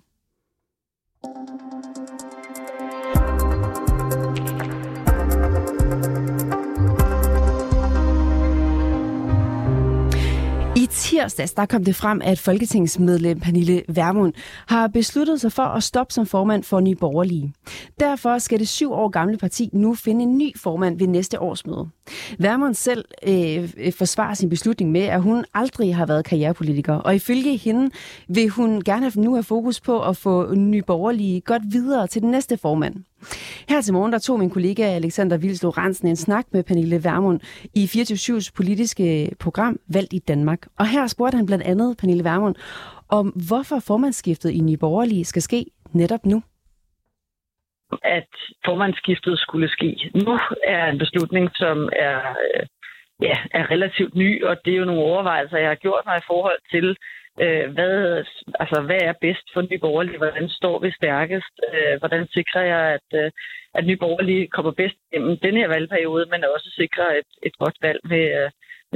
Tirsdags 11.13 11.53
der 11.53 11.65
kom 11.65 11.83
det 11.83 11.95
frem, 11.95 12.21
at 12.23 12.39
folketingsmedlem 12.39 13.39
Pernille 13.39 13.83
Vermund 13.87 14.33
har 14.67 14.87
besluttet 14.87 15.41
sig 15.41 15.51
for 15.51 15.63
at 15.63 15.83
stoppe 15.83 16.13
som 16.13 16.25
formand 16.25 16.63
for 16.63 16.79
Nye 16.79 16.95
Borgerlige. 16.95 17.53
Derfor 17.99 18.37
skal 18.37 18.59
det 18.59 18.67
syv 18.67 18.91
år 18.91 19.09
gamle 19.09 19.37
parti 19.37 19.69
nu 19.73 19.95
finde 19.95 20.23
en 20.23 20.37
ny 20.37 20.57
formand 20.57 20.99
ved 20.99 21.07
næste 21.07 21.39
års 21.39 21.65
møde. 21.65 21.89
Vermund 22.39 22.73
selv 22.73 23.05
øh, 23.27 23.91
forsvarer 23.97 24.33
sin 24.33 24.49
beslutning 24.49 24.91
med, 24.91 25.01
at 25.01 25.21
hun 25.21 25.45
aldrig 25.53 25.95
har 25.95 26.05
været 26.05 26.25
karrierepolitiker, 26.25 26.93
og 26.93 27.15
ifølge 27.15 27.57
hende 27.57 27.89
vil 28.27 28.49
hun 28.49 28.81
gerne 28.81 29.11
nu 29.15 29.33
have 29.33 29.43
fokus 29.43 29.81
på 29.81 30.01
at 30.01 30.17
få 30.17 30.55
Nye 30.55 30.81
Borgerlige 30.81 31.41
godt 31.41 31.63
videre 31.65 32.07
til 32.07 32.21
den 32.21 32.31
næste 32.31 32.57
formand. 32.57 32.95
Her 33.69 33.81
til 33.81 33.93
morgen 33.93 34.13
der 34.13 34.19
tog 34.19 34.39
min 34.39 34.49
kollega 34.49 34.83
Alexander 34.83 35.37
Vils 35.37 35.63
Lorentzen 35.63 36.07
en 36.07 36.15
snak 36.15 36.45
med 36.51 36.63
Pernille 36.63 37.03
Vermund 37.03 37.39
i 37.75 37.83
24-7's 37.85 38.51
politiske 38.55 39.29
program 39.39 39.79
Valgt 39.93 40.13
i 40.13 40.19
Danmark. 40.19 40.67
Og 40.79 40.87
her 40.87 41.07
spurgte 41.07 41.35
han 41.35 41.45
blandt 41.45 41.63
andet 41.63 41.97
Pernille 41.97 42.23
Vermund 42.23 42.55
om, 43.09 43.27
hvorfor 43.47 43.79
formandsskiftet 43.79 44.51
i 44.51 44.59
Nye 44.59 44.77
Borgerlige 44.77 45.25
skal 45.25 45.41
ske 45.41 45.65
netop 45.93 46.25
nu 46.25 46.43
at 48.03 48.33
formandsskiftet 48.65 49.39
skulle 49.39 49.69
ske 49.69 50.11
nu, 50.13 50.39
er 50.63 50.85
en 50.85 50.97
beslutning, 50.97 51.49
som 51.55 51.89
er, 51.95 52.19
øh, 52.45 52.65
ja, 53.21 53.35
er 53.51 53.71
relativt 53.71 54.15
ny, 54.15 54.43
og 54.43 54.57
det 54.65 54.73
er 54.73 54.77
jo 54.77 54.85
nogle 54.85 55.01
overvejelser, 55.01 55.57
jeg 55.57 55.67
har 55.67 55.83
gjort 55.85 56.03
mig 56.05 56.17
i 56.17 56.27
forhold 56.27 56.59
til, 56.71 56.97
øh, 57.43 57.65
hvad, 57.75 57.95
altså, 58.61 58.77
hvad 58.87 59.01
er 59.09 59.13
bedst 59.25 59.47
for 59.53 59.61
Nye 59.61 59.83
Borgerlige? 59.85 60.21
Hvordan 60.23 60.49
står 60.49 60.79
vi 60.83 60.89
stærkest? 60.91 61.53
Øh, 61.73 61.95
hvordan 62.01 62.27
sikrer 62.37 62.63
jeg, 62.73 62.83
at, 62.97 63.07
øh, 63.21 63.31
at 63.77 63.85
Nye 63.85 64.01
Borgerlige 64.03 64.47
kommer 64.55 64.71
bedst 64.71 64.97
gennem 65.13 65.37
den 65.45 65.55
her 65.59 65.67
valgperiode, 65.67 66.25
men 66.31 66.51
også 66.55 66.69
sikrer 66.81 67.09
et, 67.19 67.29
et 67.47 67.55
godt 67.57 67.77
valg 67.81 67.99
ved, 68.13 68.25
øh, 68.39 68.49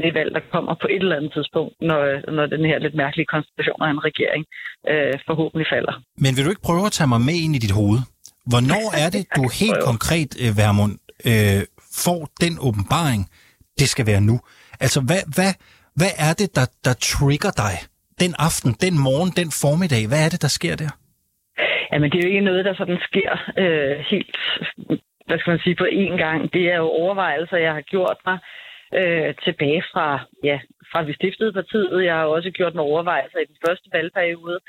det 0.03 0.13
valg, 0.19 0.31
der 0.37 0.43
kommer 0.53 0.73
på 0.81 0.87
et 0.95 1.01
eller 1.03 1.15
andet 1.19 1.33
tidspunkt, 1.37 1.73
når, 1.89 2.01
når 2.35 2.45
den 2.55 2.63
her 2.69 2.77
lidt 2.79 2.95
mærkelige 3.03 3.31
konstellation 3.33 3.81
af 3.85 3.89
en 3.95 4.03
regering 4.09 4.43
øh, 4.91 5.13
forhåbentlig 5.29 5.67
falder. 5.73 5.95
Men 6.23 6.31
vil 6.35 6.45
du 6.45 6.49
ikke 6.53 6.67
prøve 6.69 6.85
at 6.85 6.95
tage 6.97 7.11
mig 7.13 7.21
med 7.29 7.37
ind 7.45 7.55
i 7.55 7.63
dit 7.65 7.75
hoved? 7.79 7.99
Hvornår 8.51 8.85
er 9.03 9.09
det, 9.15 9.23
du 9.37 9.43
helt 9.61 9.81
konkret, 9.91 10.31
Værmund, 10.59 10.93
øh, 11.31 11.61
får 12.05 12.21
den 12.43 12.53
åbenbaring, 12.67 13.21
det 13.79 13.87
skal 13.93 14.05
være 14.11 14.21
nu? 14.21 14.35
Altså, 14.85 14.99
hvad, 15.07 15.21
hvad, 15.35 15.51
hvad 15.99 16.11
er 16.27 16.33
det, 16.39 16.49
der, 16.57 16.65
der 16.85 16.93
trigger 17.11 17.51
dig 17.65 17.75
den 18.23 18.33
aften, 18.47 18.71
den 18.85 18.95
morgen, 19.07 19.31
den 19.39 19.49
formiddag? 19.63 20.03
Hvad 20.07 20.21
er 20.25 20.29
det, 20.33 20.41
der 20.41 20.51
sker 20.59 20.75
der? 20.83 20.91
Jamen, 21.91 22.11
det 22.11 22.17
er 22.17 22.23
jo 22.27 22.33
ikke 22.33 22.49
noget, 22.49 22.65
der 22.65 22.75
sådan 22.75 23.01
sker 23.09 23.31
øh, 23.63 23.97
helt, 24.11 24.37
hvad 25.27 25.37
skal 25.39 25.51
man 25.51 25.63
sige, 25.63 25.75
på 25.75 25.87
én 26.03 26.15
gang. 26.25 26.53
Det 26.53 26.63
er 26.73 26.77
jo 26.77 26.89
overvejelser, 27.03 27.57
jeg 27.57 27.73
har 27.73 27.85
gjort 27.93 28.17
mig 28.25 28.37
øh, 28.99 29.35
tilbage 29.45 29.83
fra, 29.93 30.07
ja, 30.43 30.59
fra 30.91 30.99
vi 31.03 31.13
stiftede 31.13 31.53
partiet. 31.53 32.05
Jeg 32.05 32.15
har 32.15 32.25
også 32.25 32.51
gjort 32.51 32.75
nogle 32.75 32.91
overvejelser 32.91 33.39
i 33.39 33.49
den 33.51 33.57
første 33.67 33.89
valgperiode, 33.93 34.59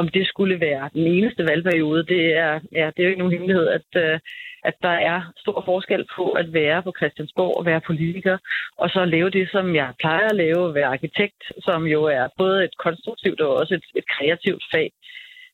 om 0.00 0.08
det 0.08 0.26
skulle 0.26 0.60
være 0.60 0.90
den 0.94 1.06
eneste 1.06 1.42
valgperiode. 1.50 2.06
Det 2.06 2.36
er, 2.36 2.60
ja, 2.72 2.86
det 2.86 2.98
er 2.98 3.04
jo 3.04 3.08
ikke 3.08 3.18
nogen 3.18 3.32
hemmelighed, 3.32 3.66
at, 3.68 3.88
øh, 4.04 4.18
at 4.64 4.74
der 4.82 4.96
er 5.12 5.32
stor 5.36 5.62
forskel 5.64 6.06
på 6.16 6.24
at 6.30 6.52
være 6.52 6.82
på 6.82 6.92
Christiansborg 6.98 7.56
og 7.58 7.66
være 7.66 7.80
politiker, 7.80 8.38
og 8.78 8.90
så 8.90 9.04
lave 9.04 9.30
det, 9.30 9.50
som 9.50 9.74
jeg 9.74 9.92
plejer 9.98 10.26
at 10.28 10.36
lave, 10.36 10.74
være 10.74 10.92
arkitekt, 10.96 11.42
som 11.58 11.86
jo 11.86 12.04
er 12.04 12.28
både 12.38 12.64
et 12.64 12.76
konstruktivt 12.78 13.40
og 13.40 13.56
også 13.56 13.74
et, 13.74 13.84
et 13.94 14.06
kreativt 14.08 14.64
fag. 14.72 14.90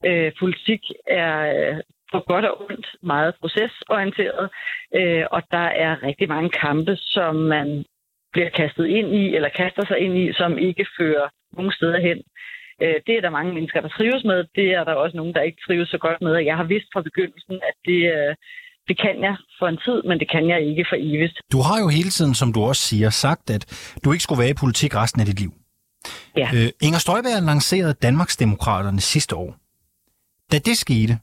Øh, 0.07 0.33
politik 0.39 0.83
er 1.07 1.35
øh, 1.57 1.77
på 2.13 2.19
godt 2.21 2.45
og 2.45 2.61
ondt 2.61 2.87
meget 3.03 3.35
procesorienteret, 3.41 4.51
øh, 4.95 5.25
og 5.31 5.43
der 5.51 5.69
er 5.85 6.03
rigtig 6.03 6.29
mange 6.29 6.51
kampe, 6.51 6.97
som 6.97 7.35
man 7.35 7.85
bliver 8.33 8.51
kastet 8.51 8.87
ind 8.87 9.15
i, 9.15 9.35
eller 9.37 9.49
kaster 9.49 9.85
sig 9.87 9.99
ind 9.99 10.19
i, 10.19 10.33
som 10.33 10.59
ikke 10.59 10.87
fører 10.99 11.29
nogen 11.53 11.73
steder 11.73 12.01
hen. 12.01 12.23
Øh, 12.83 12.97
det 13.07 13.15
er 13.17 13.23
der 13.27 13.37
mange 13.39 13.53
mennesker, 13.57 13.81
der 13.81 13.89
trives 13.99 14.25
med. 14.31 14.39
Det 14.59 14.69
er 14.79 14.85
der 14.85 14.95
også 15.05 15.17
nogen, 15.17 15.35
der 15.35 15.43
ikke 15.49 15.61
trives 15.67 15.89
så 15.89 15.99
godt 16.07 16.21
med. 16.27 16.35
Jeg 16.51 16.57
har 16.61 16.67
vidst 16.75 16.89
fra 16.93 17.03
begyndelsen, 17.09 17.55
at 17.71 17.77
det, 17.89 18.01
øh, 18.17 18.33
det 18.89 18.97
kan 19.05 19.15
jeg 19.27 19.37
for 19.59 19.67
en 19.69 19.79
tid, 19.87 19.99
men 20.09 20.17
det 20.21 20.29
kan 20.35 20.45
jeg 20.53 20.59
ikke 20.71 20.85
for 20.91 20.97
evigt. 20.99 21.37
Du 21.53 21.61
har 21.69 21.79
jo 21.83 21.89
hele 21.89 22.11
tiden, 22.11 22.35
som 22.35 22.53
du 22.53 22.61
også 22.71 22.83
siger, 22.83 23.11
sagt, 23.11 23.51
at 23.57 23.63
du 24.05 24.13
ikke 24.13 24.25
skulle 24.25 24.43
være 24.43 24.55
i 24.55 24.61
politik 24.63 24.97
resten 24.97 25.21
af 25.21 25.27
dit 25.27 25.41
liv. 25.41 25.53
Ja. 26.37 26.49
Øh, 26.57 26.69
Inger 26.87 26.99
Støjberg 26.99 27.43
lancerede 27.43 27.95
Danmarksdemokraterne 28.03 29.01
sidste 29.01 29.37
år. 29.37 29.51
Da 30.53 30.59
det 30.59 30.77
skete, 30.79 31.19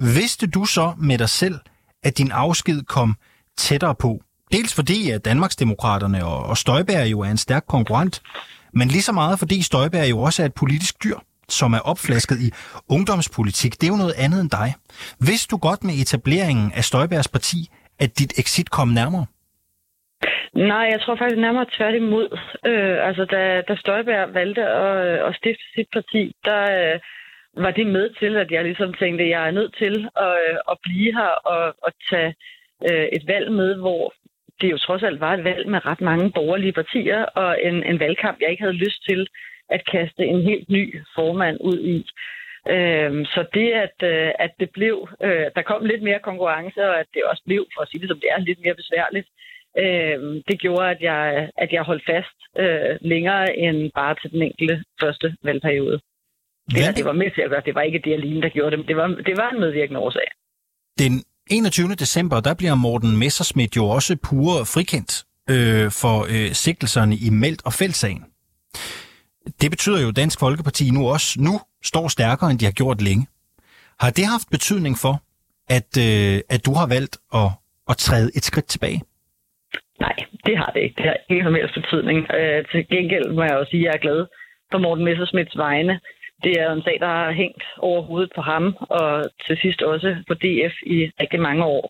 vidste 0.00 0.46
du 0.46 0.64
så 0.64 0.94
med 0.98 1.18
dig 1.18 1.28
selv, 1.28 1.58
at 2.02 2.18
din 2.18 2.30
afsked 2.30 2.82
kom 2.82 3.16
tættere 3.56 3.94
på? 3.94 4.20
Dels 4.52 4.74
fordi, 4.74 5.10
at 5.10 5.24
Danmarksdemokraterne 5.24 6.26
og 6.26 6.56
Støjberg 6.56 7.10
jo 7.10 7.20
er 7.20 7.30
en 7.30 7.36
stærk 7.36 7.64
konkurrent, 7.68 8.22
men 8.72 8.88
lige 8.88 9.02
så 9.02 9.12
meget, 9.12 9.38
fordi 9.38 9.62
Støjberg 9.62 10.10
jo 10.10 10.18
også 10.18 10.42
er 10.42 10.46
et 10.46 10.54
politisk 10.54 10.94
dyr, 11.04 11.18
som 11.48 11.72
er 11.72 11.82
opflasket 11.92 12.36
i 12.46 12.50
ungdomspolitik. 12.88 13.72
Det 13.72 13.84
er 13.84 13.92
jo 13.94 14.02
noget 14.04 14.16
andet 14.24 14.40
end 14.40 14.50
dig. 14.50 14.68
Vidste 15.28 15.50
du 15.50 15.56
godt 15.56 15.84
med 15.84 15.94
etableringen 16.02 16.72
af 16.78 16.84
Støjbergs 16.84 17.28
parti, 17.28 17.58
at 17.98 18.18
dit 18.18 18.32
exit 18.38 18.70
kom 18.70 18.88
nærmere? 18.88 19.26
Nej, 20.54 20.86
jeg 20.92 21.00
tror 21.00 21.16
faktisk 21.16 21.40
nærmere 21.40 21.66
tværtimod. 21.76 22.28
Øh, 22.66 23.06
altså, 23.08 23.24
da, 23.24 23.62
da 23.68 23.74
Støjberg 23.76 24.34
valgte 24.34 24.62
at, 24.62 25.06
øh, 25.06 25.28
at 25.28 25.34
stifte 25.34 25.64
sit 25.74 25.88
parti, 25.92 26.22
der 26.44 26.62
øh, 26.62 27.00
var 27.64 27.70
det 27.70 27.86
med 27.86 28.10
til, 28.20 28.36
at 28.36 28.50
jeg 28.50 28.64
ligesom 28.64 28.94
tænkte, 28.94 29.24
at 29.24 29.30
jeg 29.30 29.46
er 29.46 29.50
nødt 29.50 29.74
til 29.78 30.08
at, 30.16 30.34
øh, 30.48 30.56
at 30.70 30.76
blive 30.82 31.14
her 31.14 31.32
og 31.52 31.62
at 31.86 31.92
tage 32.10 32.34
øh, 32.90 33.06
et 33.16 33.24
valg 33.26 33.52
med, 33.52 33.74
hvor 33.74 34.12
det 34.60 34.70
jo 34.70 34.78
trods 34.78 35.02
alt 35.02 35.20
var 35.20 35.34
et 35.34 35.44
valg 35.44 35.68
med 35.68 35.86
ret 35.86 36.00
mange 36.00 36.30
borgerlige 36.30 36.72
partier, 36.72 37.24
og 37.24 37.58
en, 37.62 37.82
en 37.84 38.00
valgkamp, 38.00 38.40
jeg 38.40 38.50
ikke 38.50 38.62
havde 38.62 38.82
lyst 38.84 39.04
til 39.08 39.26
at 39.68 39.84
kaste 39.92 40.24
en 40.24 40.42
helt 40.42 40.68
ny 40.68 41.00
formand 41.14 41.56
ud 41.60 41.78
i. 41.78 42.06
Øhm, 42.68 43.24
så 43.24 43.44
det, 43.54 43.72
at, 43.72 43.96
øh, 44.12 44.32
at 44.38 44.52
det 44.60 44.70
blev, 44.70 45.08
øh, 45.22 45.46
der 45.56 45.62
kom 45.62 45.84
lidt 45.84 46.02
mere 46.02 46.18
konkurrence, 46.18 46.80
og 46.90 47.00
at 47.00 47.06
det 47.14 47.22
også 47.24 47.42
blev, 47.46 47.66
for 47.74 47.82
at 47.82 47.88
sige 47.88 48.00
det 48.00 48.08
som 48.08 48.20
det 48.20 48.28
er, 48.30 48.38
lidt 48.40 48.60
mere 48.64 48.74
besværligt, 48.74 49.28
øh, 49.78 50.42
det 50.48 50.60
gjorde, 50.60 50.90
at 50.90 51.00
jeg, 51.00 51.50
at 51.56 51.72
jeg 51.72 51.82
holdt 51.82 52.04
fast 52.06 52.38
øh, 52.58 52.98
længere 53.00 53.56
end 53.56 53.90
bare 53.94 54.14
til 54.22 54.30
den 54.32 54.42
enkelte 54.42 54.84
første 55.00 55.36
valgperiode. 55.42 56.00
Det, 56.70 56.84
her, 56.84 56.92
det 56.92 57.04
var 57.04 57.12
med 57.12 57.30
til 57.30 57.42
at 57.42 57.50
gøre. 57.50 57.62
Det 57.66 57.74
var 57.74 57.82
ikke 57.82 57.98
det 57.98 58.12
alene, 58.12 58.42
der 58.42 58.48
gjorde 58.48 58.70
det, 58.70 58.78
men 58.78 58.88
det 58.88 58.96
var, 58.96 59.06
det 59.06 59.36
var 59.36 59.50
en 59.50 59.60
medvirkende 59.60 60.00
årsag. 60.00 60.28
Den 60.98 61.24
21. 61.50 61.94
december, 61.94 62.40
der 62.40 62.54
bliver 62.54 62.74
Morten 62.74 63.18
Messerschmidt 63.18 63.76
jo 63.76 63.84
også 63.96 64.16
pure 64.28 64.58
frikendt 64.74 65.12
øh, 65.52 65.86
for 66.02 66.16
øh, 66.34 66.50
sigtelserne 66.64 67.14
i 67.26 67.30
Meldt 67.42 67.62
og 67.68 67.72
Fældsagen. 67.72 68.24
Det 69.60 69.70
betyder 69.70 70.00
jo, 70.02 70.08
at 70.08 70.16
Dansk 70.16 70.38
Folkeparti 70.40 70.84
nu 70.90 71.02
også 71.14 71.40
nu 71.46 71.54
står 71.90 72.08
stærkere, 72.08 72.50
end 72.50 72.58
de 72.58 72.64
har 72.64 72.76
gjort 72.80 73.02
længe. 73.08 73.26
Har 74.02 74.10
det 74.10 74.26
haft 74.34 74.48
betydning 74.56 74.94
for, 75.04 75.14
at, 75.78 75.90
øh, 76.06 76.36
at 76.54 76.60
du 76.66 76.72
har 76.80 76.86
valgt 76.96 77.14
at, 77.40 77.50
at 77.90 77.96
træde 78.06 78.30
et 78.36 78.44
skridt 78.50 78.68
tilbage? 78.74 79.00
Nej, 80.04 80.16
det 80.46 80.54
har 80.60 80.70
det 80.74 80.80
ikke. 80.86 80.96
Det 80.98 81.06
har 81.10 81.16
ingen 81.30 81.44
som 81.46 81.54
helst 81.58 81.74
betydning. 81.80 82.18
Øh, 82.38 82.58
til 82.70 82.80
gengæld 82.94 83.26
må 83.36 83.42
jeg 83.42 83.56
også 83.56 83.70
sige, 83.70 83.82
at 83.82 83.86
jeg 83.86 83.94
er 83.98 84.04
glad 84.06 84.20
for 84.70 84.78
Morten 84.78 85.04
Messersmiths 85.04 85.56
vegne. 85.56 85.94
Det 86.44 86.60
er 86.60 86.72
en 86.72 86.82
sag, 86.82 86.96
der 87.00 87.06
har 87.06 87.32
hængt 87.32 87.64
over 87.78 88.02
hovedet 88.02 88.32
på 88.34 88.40
ham, 88.40 88.76
og 88.80 89.24
til 89.46 89.58
sidst 89.62 89.82
også 89.82 90.16
på 90.28 90.34
DF 90.34 90.74
i 90.86 91.10
rigtig 91.20 91.40
mange 91.40 91.64
år. 91.64 91.84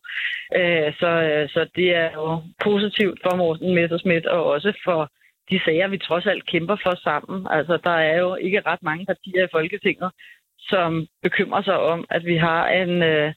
Øh, 0.58 0.94
så, 1.00 1.10
øh, 1.28 1.48
så 1.48 1.66
det 1.76 1.96
er 1.96 2.10
jo 2.14 2.42
positivt 2.64 3.18
for 3.22 3.36
Morten 3.36 3.74
Messerschmidt, 3.74 4.26
og 4.26 4.44
også 4.44 4.72
for 4.84 5.10
de 5.50 5.60
sager, 5.64 5.88
vi 5.88 5.98
trods 5.98 6.26
alt 6.26 6.46
kæmper 6.46 6.76
for 6.82 6.94
sammen. 7.02 7.46
Altså, 7.50 7.78
der 7.84 7.96
er 8.10 8.18
jo 8.18 8.34
ikke 8.34 8.62
ret 8.66 8.82
mange 8.82 9.06
partier 9.06 9.44
i 9.44 9.52
Folketinget, 9.52 10.10
som 10.58 11.06
bekymrer 11.22 11.62
sig 11.62 11.78
om, 11.78 12.04
at 12.10 12.24
vi 12.24 12.36
har 12.36 12.68
en, 12.68 13.02
øh, 13.02 13.32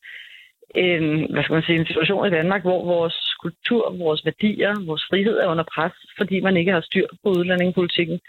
en, 0.75 1.33
hvad 1.33 1.43
skal 1.43 1.53
man 1.53 1.63
sige, 1.63 1.79
en 1.79 1.85
situation 1.85 2.27
i 2.27 2.35
Danmark, 2.37 2.61
hvor 2.61 2.85
vores 2.85 3.35
kultur, 3.41 3.97
vores 3.97 4.25
værdier, 4.25 4.73
vores 4.85 5.03
frihed 5.09 5.37
er 5.37 5.47
under 5.47 5.63
pres, 5.73 5.93
fordi 6.17 6.39
man 6.39 6.57
ikke 6.57 6.71
har 6.71 6.81
styr 6.81 7.07
på 7.23 7.29
udlændingepolitikken. 7.29 8.19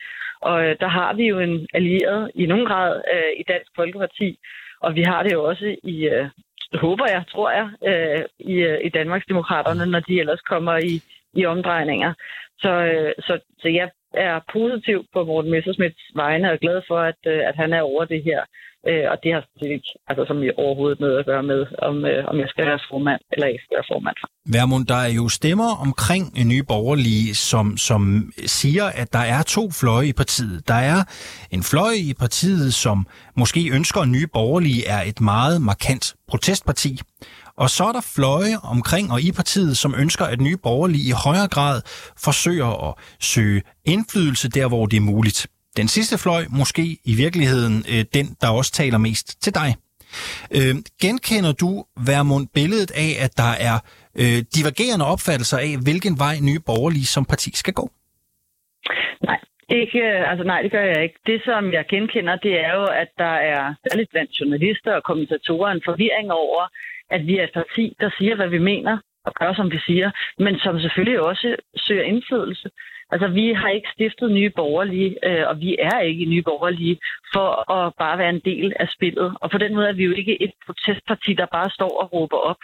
Og 0.40 0.64
øh, 0.64 0.76
der 0.80 0.88
har 0.88 1.14
vi 1.14 1.24
jo 1.28 1.38
en 1.38 1.66
allieret 1.74 2.30
i 2.34 2.46
nogen 2.46 2.66
grad 2.66 3.02
øh, 3.14 3.32
i 3.40 3.42
Dansk 3.48 3.70
Folkeparti, 3.76 4.38
og 4.80 4.94
vi 4.94 5.02
har 5.02 5.22
det 5.22 5.32
jo 5.32 5.44
også 5.44 5.76
i, 5.82 6.08
øh, 6.08 6.28
håber 6.74 7.06
jeg, 7.08 7.24
tror 7.28 7.50
jeg, 7.50 7.68
øh, 7.90 8.24
i, 8.38 8.54
øh, 8.54 8.78
i 8.84 8.88
Danmarks 8.88 9.26
Demokraterne, 9.26 9.86
når 9.86 10.00
de 10.00 10.20
ellers 10.20 10.40
kommer 10.40 10.76
i, 10.76 10.94
i 11.40 11.46
omdrejninger. 11.46 12.14
Så, 12.58 12.70
øh, 12.70 13.12
så, 13.18 13.38
så 13.58 13.68
jeg 13.68 13.90
er 14.16 14.40
positiv 14.52 14.98
på 15.12 15.24
Morten 15.24 15.50
Messersmiths 15.50 16.04
vegne 16.14 16.52
og 16.52 16.58
glad 16.58 16.82
for, 16.88 16.98
at, 16.98 17.20
øh, 17.26 17.40
at 17.48 17.56
han 17.56 17.72
er 17.72 17.80
over 17.80 18.04
det 18.04 18.22
her. 18.24 18.40
Øh, 18.88 19.04
og 19.12 19.16
det 19.22 19.32
har 19.32 19.42
ikke 19.66 19.90
altså, 20.08 20.24
som 20.28 20.42
i 20.42 20.50
overhovedet 20.56 21.00
noget 21.00 21.18
at 21.18 21.26
gøre 21.26 21.42
med, 21.42 21.66
om, 21.88 22.04
øh, 22.04 22.24
om 22.30 22.36
jeg 22.42 22.48
skal 22.48 22.66
være 22.66 22.78
formand 22.90 23.20
eller 23.32 23.46
ikke 23.46 23.64
skal 23.64 23.76
være 23.78 23.90
formand. 23.92 24.16
Værmund, 24.54 24.86
der 24.86 25.00
er 25.06 25.12
jo 25.20 25.28
stemmer 25.28 25.70
omkring 25.86 26.24
en 26.40 26.48
ny 26.48 26.60
borgerlige, 26.68 27.34
som, 27.34 27.76
som 27.76 28.32
siger, 28.60 28.86
at 29.00 29.12
der 29.12 29.24
er 29.34 29.42
to 29.42 29.62
fløje 29.80 30.06
i 30.06 30.12
partiet. 30.12 30.68
Der 30.68 30.80
er 30.92 30.98
en 31.50 31.62
fløj 31.62 31.92
i 32.10 32.12
partiet, 32.24 32.74
som 32.74 33.06
måske 33.36 33.60
ønsker, 33.76 34.00
at 34.00 34.08
nye 34.08 34.28
borgerlige 34.32 34.82
er 34.88 35.02
et 35.10 35.20
meget 35.20 35.62
markant 35.62 36.14
protestparti. 36.28 37.00
Og 37.56 37.70
så 37.70 37.84
er 37.84 37.92
der 37.92 38.00
fløje 38.00 38.56
omkring 38.62 39.12
og 39.12 39.20
i 39.20 39.32
partiet, 39.32 39.76
som 39.76 39.94
ønsker, 39.98 40.24
at 40.24 40.40
nye 40.40 40.56
borgerlige 40.56 41.08
i 41.08 41.10
højere 41.10 41.48
grad 41.48 41.82
forsøger 42.16 42.88
at 42.88 42.94
søge 43.20 43.62
indflydelse 43.84 44.48
der, 44.48 44.68
hvor 44.68 44.86
det 44.86 44.96
er 44.96 45.00
muligt. 45.00 45.46
Den 45.76 45.88
sidste 45.88 46.18
fløj, 46.18 46.46
måske 46.50 46.98
i 47.04 47.14
virkeligheden 47.14 47.84
øh, 47.88 48.04
den, 48.14 48.36
der 48.40 48.48
også 48.48 48.72
taler 48.72 48.98
mest 48.98 49.42
til 49.42 49.54
dig. 49.54 49.76
Øh, 50.50 50.76
genkender 51.00 51.52
du, 51.52 51.84
Værmund, 52.00 52.48
billedet 52.54 52.90
af, 52.90 53.16
at 53.20 53.36
der 53.36 53.52
er 53.68 53.78
øh, 54.14 54.42
divergerende 54.54 55.04
opfattelser 55.04 55.58
af, 55.58 55.76
hvilken 55.82 56.18
vej 56.18 56.38
nye 56.40 56.60
borgerlige 56.60 57.06
som 57.06 57.24
parti 57.24 57.52
skal 57.54 57.74
gå? 57.74 57.90
Nej, 59.22 59.38
ikke, 59.68 59.98
øh, 59.98 60.30
altså 60.30 60.44
nej, 60.44 60.62
det 60.62 60.70
gør 60.70 60.80
jeg 60.80 61.02
ikke. 61.02 61.18
Det, 61.26 61.42
som 61.44 61.72
jeg 61.72 61.84
genkender, 61.88 62.36
det 62.36 62.60
er 62.60 62.74
jo, 62.74 62.84
at 62.84 63.08
der 63.18 63.34
er 63.52 63.74
særligt 63.88 64.10
blandt 64.10 64.40
journalister 64.40 64.94
og 64.94 65.02
kommentatorer 65.02 65.70
en 65.72 65.82
forvirring 65.84 66.32
over, 66.32 66.68
at 67.10 67.26
vi 67.26 67.38
er 67.38 67.44
et 67.44 67.52
parti, 67.54 67.96
der 68.00 68.10
siger, 68.18 68.36
hvad 68.36 68.48
vi 68.48 68.58
mener 68.58 68.98
og 69.24 69.32
gør, 69.34 69.52
som 69.54 69.70
vi 69.70 69.78
siger, 69.86 70.10
men 70.38 70.58
som 70.58 70.80
selvfølgelig 70.80 71.20
også 71.20 71.56
søger 71.76 72.02
indflydelse. 72.02 72.70
Altså, 73.10 73.28
vi 73.28 73.52
har 73.52 73.68
ikke 73.68 73.88
stiftet 73.94 74.30
nye 74.32 74.50
borgerlige, 74.50 75.10
øh, 75.28 75.48
og 75.48 75.60
vi 75.60 75.76
er 75.78 75.98
ikke 76.00 76.24
nye 76.24 76.42
borgerlige 76.42 76.98
for 77.32 77.72
at 77.72 77.92
bare 77.98 78.18
være 78.18 78.30
en 78.30 78.42
del 78.44 78.72
af 78.80 78.88
spillet. 78.88 79.36
Og 79.40 79.50
på 79.50 79.58
den 79.58 79.74
måde 79.74 79.88
er 79.88 79.92
vi 79.92 80.04
jo 80.04 80.12
ikke 80.12 80.42
et 80.42 80.52
protestparti, 80.66 81.32
der 81.32 81.46
bare 81.46 81.70
står 81.70 82.00
og 82.02 82.12
råber 82.12 82.36
op. 82.36 82.60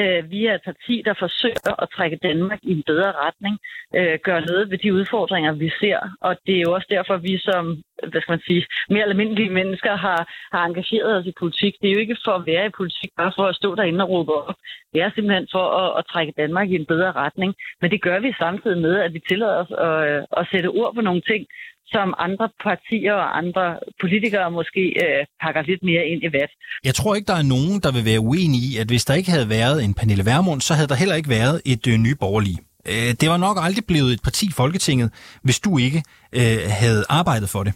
Øh, 0.00 0.30
vi 0.30 0.46
er 0.46 0.54
et 0.54 0.64
parti, 0.64 1.02
der 1.04 1.14
forsøger 1.18 1.82
at 1.82 1.88
trække 1.96 2.18
Danmark 2.22 2.60
i 2.62 2.72
en 2.72 2.82
bedre 2.86 3.12
retning, 3.12 3.58
øh, 3.98 4.18
gøre 4.22 4.46
noget 4.50 4.70
ved 4.70 4.78
de 4.78 4.94
udfordringer, 4.94 5.52
vi 5.52 5.70
ser. 5.80 5.98
Og 6.20 6.36
det 6.46 6.56
er 6.56 6.64
jo 6.66 6.72
også 6.74 6.86
derfor, 6.90 7.16
vi 7.16 7.38
som 7.38 7.82
hvad 8.10 8.20
skal 8.20 8.32
man 8.32 8.46
sige, 8.48 8.66
mere 8.90 9.04
almindelige 9.04 9.50
mennesker 9.50 9.96
har, 9.96 10.20
har 10.52 10.64
engageret 10.64 11.16
os 11.16 11.26
i 11.26 11.32
politik. 11.38 11.74
Det 11.80 11.88
er 11.88 11.94
jo 11.94 12.00
ikke 12.00 12.16
for 12.24 12.32
at 12.32 12.46
være 12.46 12.66
i 12.66 12.76
politik, 12.80 13.10
bare 13.16 13.32
for 13.36 13.46
at 13.46 13.56
stå 13.56 13.74
derinde 13.74 14.04
og 14.04 14.10
råbe 14.10 14.32
op. 14.32 14.54
Det 14.92 15.02
er 15.02 15.10
simpelthen 15.14 15.48
for 15.52 15.66
at, 15.82 15.98
at 15.98 16.06
trække 16.12 16.32
Danmark 16.36 16.68
i 16.70 16.74
en 16.74 16.86
bedre 16.86 17.12
retning. 17.12 17.54
Men 17.80 17.90
det 17.90 18.02
gør 18.02 18.18
vi 18.18 18.34
samtidig 18.38 18.78
med, 18.78 18.94
at 19.00 19.14
vi 19.14 19.20
tillader 19.28 19.56
os 19.64 19.72
at, 19.86 19.96
øh, 20.10 20.22
at 20.36 20.48
sætte 20.52 20.68
ord 20.80 20.94
på 20.94 21.00
nogle 21.00 21.20
ting, 21.20 21.46
som 21.94 22.14
andre 22.18 22.48
partier 22.66 23.12
og 23.12 23.38
andre 23.38 23.64
politikere 24.00 24.50
måske 24.50 24.82
øh, 25.04 25.20
pakker 25.42 25.62
lidt 25.62 25.82
mere 25.82 26.04
ind 26.12 26.22
i 26.22 26.30
vat. 26.38 26.50
Jeg 26.84 26.94
tror 26.94 27.14
ikke, 27.14 27.26
der 27.26 27.38
er 27.42 27.48
nogen, 27.56 27.80
der 27.84 27.92
vil 27.92 28.04
være 28.04 28.20
uenige 28.20 28.64
i, 28.70 28.76
at 28.82 28.86
hvis 28.86 29.04
der 29.04 29.14
ikke 29.14 29.30
havde 29.30 29.48
været 29.48 29.84
en 29.84 29.94
Pernille 29.94 30.24
Vermund, 30.24 30.60
så 30.60 30.74
havde 30.74 30.88
der 30.88 30.94
heller 30.94 31.14
ikke 31.14 31.28
været 31.28 31.62
et 31.64 31.86
øh, 31.86 31.96
nye 32.06 32.14
borgerlige. 32.14 32.58
Øh, 32.88 33.10
det 33.20 33.28
var 33.32 33.36
nok 33.36 33.56
aldrig 33.60 33.84
blevet 33.86 34.12
et 34.12 34.22
parti 34.22 34.46
i 34.46 34.56
Folketinget, 34.56 35.08
hvis 35.42 35.60
du 35.60 35.78
ikke 35.78 36.02
øh, 36.32 36.58
havde 36.80 37.04
arbejdet 37.08 37.48
for 37.48 37.62
det. 37.64 37.74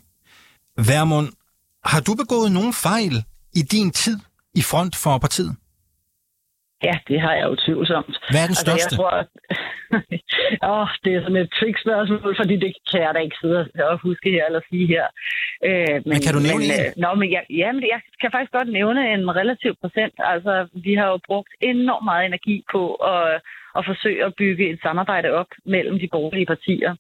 Vermund, 0.77 1.29
har 1.85 2.01
du 2.01 2.15
begået 2.15 2.53
nogen 2.53 2.73
fejl 2.73 3.25
i 3.55 3.63
din 3.63 3.91
tid 3.91 4.19
i 4.55 4.63
front 4.63 4.97
for 4.97 5.19
partiet? 5.19 5.57
Ja, 6.83 6.95
det 7.09 7.21
har 7.21 7.35
jeg 7.35 7.47
jo 7.51 7.57
tvivlsomt. 7.65 8.15
Hvad 8.31 8.43
er 8.45 8.49
den 8.53 8.61
største? 8.65 8.95
Altså, 8.95 8.97
jeg 8.97 8.99
tror, 8.99 9.15
oh, 10.75 10.89
det 11.05 11.11
er 11.15 11.21
sådan 11.23 11.43
et 11.45 11.51
trick-spørgsmål, 11.59 12.37
fordi 12.41 12.55
det 12.65 12.73
kan 12.91 13.01
jeg 13.07 13.13
da 13.15 13.21
ikke 13.27 13.41
sidde 13.43 13.61
og 13.91 14.01
huske 14.07 14.31
her 14.31 14.45
eller 14.47 14.61
sige 14.71 14.87
her. 14.95 15.07
Øh, 15.69 15.95
men, 15.95 16.03
men 16.11 16.19
kan 16.25 16.33
du 16.37 16.41
nævne 16.49 16.65
men, 16.65 16.77
en? 16.79 16.87
Øh, 16.87 17.03
nå, 17.05 17.09
men 17.21 17.29
jeg, 17.37 17.43
ja, 17.63 17.69
men 17.73 17.85
jeg 17.95 18.01
kan 18.21 18.31
faktisk 18.35 18.53
godt 18.59 18.71
nævne 18.79 19.01
en 19.15 19.37
relativ 19.41 19.73
procent. 19.83 20.15
Altså, 20.19 20.53
vi 20.87 20.93
har 21.01 21.09
jo 21.13 21.19
brugt 21.29 21.53
enormt 21.61 22.07
meget 22.11 22.25
energi 22.27 22.57
på 22.73 22.83
at, 23.15 23.31
at 23.79 23.83
forsøge 23.91 24.25
at 24.25 24.35
bygge 24.43 24.65
et 24.73 24.81
samarbejde 24.87 25.29
op 25.41 25.51
mellem 25.75 25.97
de 26.03 26.09
borgerlige 26.15 26.51
partier. 26.55 26.93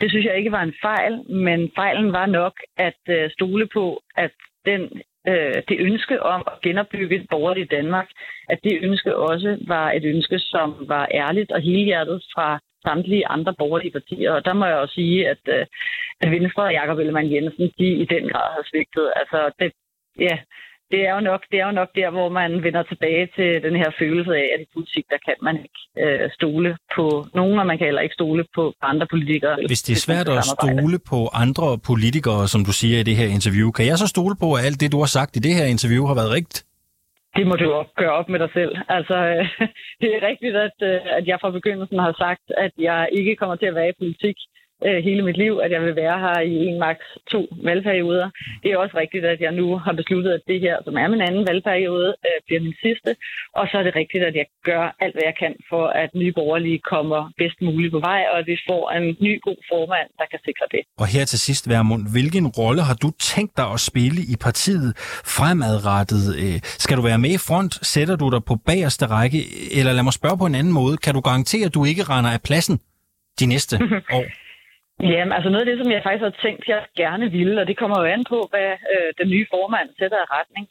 Det 0.00 0.10
synes 0.10 0.26
jeg 0.26 0.38
ikke 0.38 0.52
var 0.52 0.62
en 0.62 0.78
fejl, 0.82 1.14
men 1.46 1.60
fejlen 1.74 2.12
var 2.12 2.26
nok 2.26 2.54
at 2.76 3.02
uh, 3.08 3.30
stole 3.36 3.66
på, 3.76 4.02
at 4.16 4.34
den 4.66 4.82
øh, 5.28 5.62
det 5.68 5.76
ønske 5.80 6.22
om 6.22 6.42
at 6.46 6.60
genopbygge 6.62 7.16
et 7.16 7.26
borgerligt 7.30 7.70
Danmark, 7.70 8.08
at 8.48 8.58
det 8.64 8.78
ønske 8.82 9.16
også 9.16 9.58
var 9.66 9.92
et 9.92 10.04
ønske, 10.04 10.38
som 10.38 10.68
var 10.88 11.08
ærligt 11.14 11.52
og 11.52 11.60
helhjertet 11.60 12.22
fra 12.34 12.60
samtlige 12.86 13.26
andre 13.26 13.54
borgerlige 13.58 13.96
partier. 13.98 14.30
Og 14.32 14.44
der 14.44 14.52
må 14.52 14.64
jeg 14.66 14.76
også 14.76 14.94
sige, 14.94 15.28
at, 15.28 15.42
øh, 15.48 15.66
at 16.22 16.30
Venstre 16.30 16.62
og 16.62 16.72
Jakob 16.72 16.98
Ellemann 16.98 17.32
Jensen, 17.32 17.66
de 17.78 17.88
i 18.02 18.04
den 18.14 18.24
grad 18.32 18.48
har 18.56 18.64
svigtet. 18.70 19.12
Altså, 19.20 19.38
det, 19.58 19.72
ja, 20.18 20.36
det 20.90 21.00
er, 21.08 21.14
jo 21.14 21.20
nok, 21.20 21.42
det 21.50 21.60
er 21.60 21.66
jo 21.66 21.72
nok 21.72 21.90
der, 21.94 22.10
hvor 22.10 22.28
man 22.28 22.62
vender 22.62 22.82
tilbage 22.82 23.28
til 23.36 23.62
den 23.66 23.76
her 23.76 23.90
følelse 23.98 24.32
af, 24.42 24.46
at 24.54 24.60
i 24.64 24.66
politik, 24.74 25.04
der 25.10 25.18
kan 25.26 25.34
man 25.42 25.56
ikke 25.64 25.80
øh, 26.04 26.30
stole 26.38 26.76
på 26.96 27.26
nogen, 27.34 27.58
og 27.58 27.66
man 27.66 27.78
kan 27.78 27.86
heller 27.86 28.00
ikke 28.06 28.18
stole 28.20 28.44
på 28.54 28.74
andre 28.82 29.06
politikere. 29.10 29.56
Hvis 29.66 29.82
det 29.82 29.92
er 29.92 30.02
svært 30.08 30.28
at 30.28 30.44
stole 30.44 30.98
på 31.10 31.18
andre 31.44 31.78
politikere, 31.90 32.48
som 32.48 32.64
du 32.64 32.72
siger 32.80 32.98
i 33.00 33.02
det 33.02 33.16
her 33.16 33.28
interview, 33.38 33.70
kan 33.70 33.86
jeg 33.86 33.98
så 33.98 34.06
stole 34.06 34.34
på, 34.42 34.48
at 34.54 34.64
alt 34.66 34.80
det, 34.80 34.92
du 34.92 34.98
har 35.04 35.10
sagt 35.18 35.36
i 35.36 35.40
det 35.46 35.54
her 35.58 35.66
interview, 35.74 36.02
har 36.06 36.14
været 36.14 36.32
rigtigt? 36.38 36.66
Det 37.36 37.46
må 37.46 37.54
du 37.60 37.64
jo 37.64 37.84
gøre 37.96 38.14
op 38.20 38.28
med 38.28 38.38
dig 38.38 38.50
selv. 38.58 38.72
Altså, 38.88 39.16
øh, 39.32 39.44
det 40.00 40.08
er 40.16 40.20
rigtigt, 40.30 40.56
at, 40.66 40.76
øh, 40.90 41.00
at 41.18 41.24
jeg 41.30 41.38
fra 41.40 41.50
begyndelsen 41.50 41.98
har 41.98 42.14
sagt, 42.24 42.46
at 42.64 42.72
jeg 42.78 43.08
ikke 43.12 43.36
kommer 43.36 43.56
til 43.56 43.66
at 43.66 43.74
være 43.74 43.88
i 43.88 44.00
politik 44.02 44.36
øh, 44.84 45.04
hele 45.04 45.22
mit 45.28 45.38
liv, 45.44 45.60
at 45.64 45.70
jeg 45.70 45.82
vil 45.82 45.96
være 45.96 46.18
her 46.24 46.38
i 46.40 46.56
en 46.70 46.78
maks 46.78 47.06
to 47.32 47.40
valgperioder. 47.68 48.30
Det 48.62 48.68
er 48.70 48.76
også 48.76 48.96
rigtigt, 49.02 49.24
at 49.24 49.40
jeg 49.40 49.52
nu 49.52 49.78
har 49.84 49.92
besluttet, 49.92 50.30
at 50.32 50.42
det 50.48 50.60
her, 50.60 50.76
som 50.84 50.96
er 50.96 51.08
min 51.08 51.20
anden 51.28 51.46
valgperiode, 51.50 52.10
øh, 52.26 52.38
bliver 52.46 52.60
min 52.66 52.76
sidste. 52.84 53.10
Og 53.58 53.64
så 53.70 53.74
er 53.78 53.82
det 53.82 53.94
rigtigt, 53.96 54.24
at 54.24 54.34
jeg 54.40 54.46
gør 54.64 54.82
alt, 55.00 55.14
hvad 55.14 55.26
jeg 55.30 55.36
kan 55.42 55.54
for, 55.70 55.84
at 56.02 56.10
nye 56.14 56.32
borgerlige 56.32 56.80
kommer 56.92 57.20
bedst 57.38 57.58
muligt 57.62 57.92
på 57.92 58.00
vej, 58.10 58.22
og 58.32 58.38
at 58.38 58.46
vi 58.46 58.56
får 58.68 58.82
en 58.90 59.16
ny 59.26 59.32
god 59.46 59.60
formand, 59.70 60.08
der 60.18 60.26
kan 60.32 60.40
sikre 60.48 60.66
det. 60.74 60.82
Og 61.02 61.06
her 61.14 61.24
til 61.24 61.38
sidst, 61.46 61.68
Værmund, 61.70 62.02
hvilken 62.14 62.46
rolle 62.60 62.82
har 62.82 62.96
du 63.04 63.10
tænkt 63.32 63.56
dig 63.56 63.68
at 63.76 63.80
spille 63.80 64.20
i 64.32 64.36
partiet 64.46 64.90
fremadrettet? 65.36 66.24
Øh, 66.42 66.58
skal 66.84 66.96
du 66.96 67.02
være 67.02 67.18
med 67.18 67.30
i 67.38 67.40
front? 67.48 67.72
Sætter 67.92 68.16
du 68.16 68.26
dig 68.34 68.42
på 68.44 68.54
bagerste 68.66 69.06
række? 69.06 69.40
Eller 69.78 69.92
lad 69.92 70.02
mig 70.02 70.12
spørge 70.12 70.38
på 70.38 70.46
en 70.46 70.54
anden 70.54 70.72
måde. 70.72 70.96
Kan 70.96 71.14
du 71.14 71.20
garantere, 71.20 71.66
at 71.66 71.74
du 71.74 71.84
ikke 71.84 72.02
render 72.02 72.30
af 72.30 72.40
pladsen 72.48 72.76
de 73.40 73.46
næste 73.46 73.74
år? 74.18 74.26
Jamen, 75.00 75.32
altså 75.32 75.50
noget 75.50 75.64
af 75.64 75.70
det, 75.70 75.78
som 75.82 75.92
jeg 75.92 76.02
faktisk 76.02 76.22
har 76.22 76.36
tænkt, 76.42 76.68
jeg 76.68 76.86
gerne 76.96 77.30
ville, 77.30 77.60
og 77.60 77.66
det 77.66 77.76
kommer 77.76 77.96
jo 78.00 78.06
an 78.14 78.24
på, 78.24 78.38
hvad 78.50 78.70
øh, 78.94 79.10
den 79.20 79.28
nye 79.30 79.46
formand 79.50 79.88
sætter 79.98 80.18
af 80.24 80.30
retning. 80.38 80.66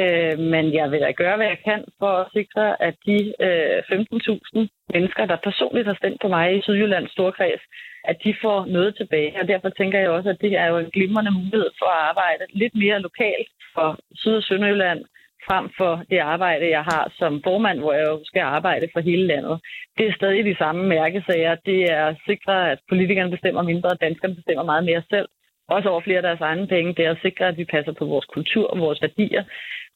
Øh, 0.00 0.38
men 0.52 0.74
jeg 0.74 0.90
vil 0.90 1.00
da 1.00 1.10
gøre, 1.10 1.36
hvad 1.36 1.46
jeg 1.46 1.60
kan 1.64 1.84
for 1.98 2.12
at 2.22 2.30
sikre, 2.32 2.82
at 2.82 2.94
de 3.06 3.18
øh, 3.46 3.78
15.000 3.78 4.68
mennesker, 4.94 5.26
der 5.26 5.36
personligt 5.48 5.86
har 5.86 5.94
stemt 5.94 6.20
på 6.20 6.28
mig 6.28 6.56
i 6.56 6.62
Sydjyllands 6.62 7.12
Storkreds, 7.12 7.62
at 8.04 8.16
de 8.24 8.34
får 8.42 8.66
noget 8.66 8.96
tilbage. 8.96 9.40
Og 9.40 9.48
derfor 9.48 9.68
tænker 9.68 9.98
jeg 9.98 10.10
også, 10.10 10.30
at 10.30 10.40
det 10.40 10.52
er 10.52 10.66
jo 10.66 10.78
en 10.78 10.90
glimrende 10.90 11.30
mulighed 11.30 11.70
for 11.78 11.86
at 11.86 12.02
arbejde 12.10 12.44
lidt 12.52 12.74
mere 12.74 13.00
lokalt 13.00 13.48
for 13.74 13.98
Syd- 14.14 14.36
og 14.36 14.42
Sønderjylland, 14.42 15.04
frem 15.50 15.66
for 15.78 15.92
det 16.10 16.18
arbejde, 16.18 16.74
jeg 16.76 16.84
har 16.92 17.04
som 17.18 17.42
formand, 17.46 17.78
hvor 17.80 17.92
jeg 17.92 18.06
jo 18.12 18.20
skal 18.24 18.42
arbejde 18.56 18.86
for 18.92 19.00
hele 19.00 19.26
landet. 19.26 19.56
Det 19.98 20.04
er 20.06 20.18
stadig 20.20 20.44
de 20.44 20.56
samme 20.62 20.82
mærkesager. 20.96 21.54
Det 21.70 21.78
er 21.96 22.04
at 22.06 22.16
sikre, 22.28 22.70
at 22.72 22.78
politikerne 22.88 23.30
bestemmer 23.30 23.62
mindre, 23.62 23.90
og 23.94 24.00
danskerne 24.00 24.34
bestemmer 24.34 24.64
meget 24.64 24.84
mere 24.84 25.02
selv. 25.10 25.28
også 25.76 25.88
over 25.88 26.00
flere 26.00 26.16
af 26.22 26.28
deres 26.28 26.40
egne 26.40 26.66
penge, 26.66 26.94
det 26.94 27.04
er 27.04 27.10
at 27.10 27.22
sikre, 27.22 27.44
at 27.48 27.56
vi 27.56 27.64
passer 27.64 27.92
på 27.92 28.04
vores 28.04 28.26
kultur 28.26 28.66
og 28.72 28.78
vores 28.78 29.02
værdier. 29.02 29.44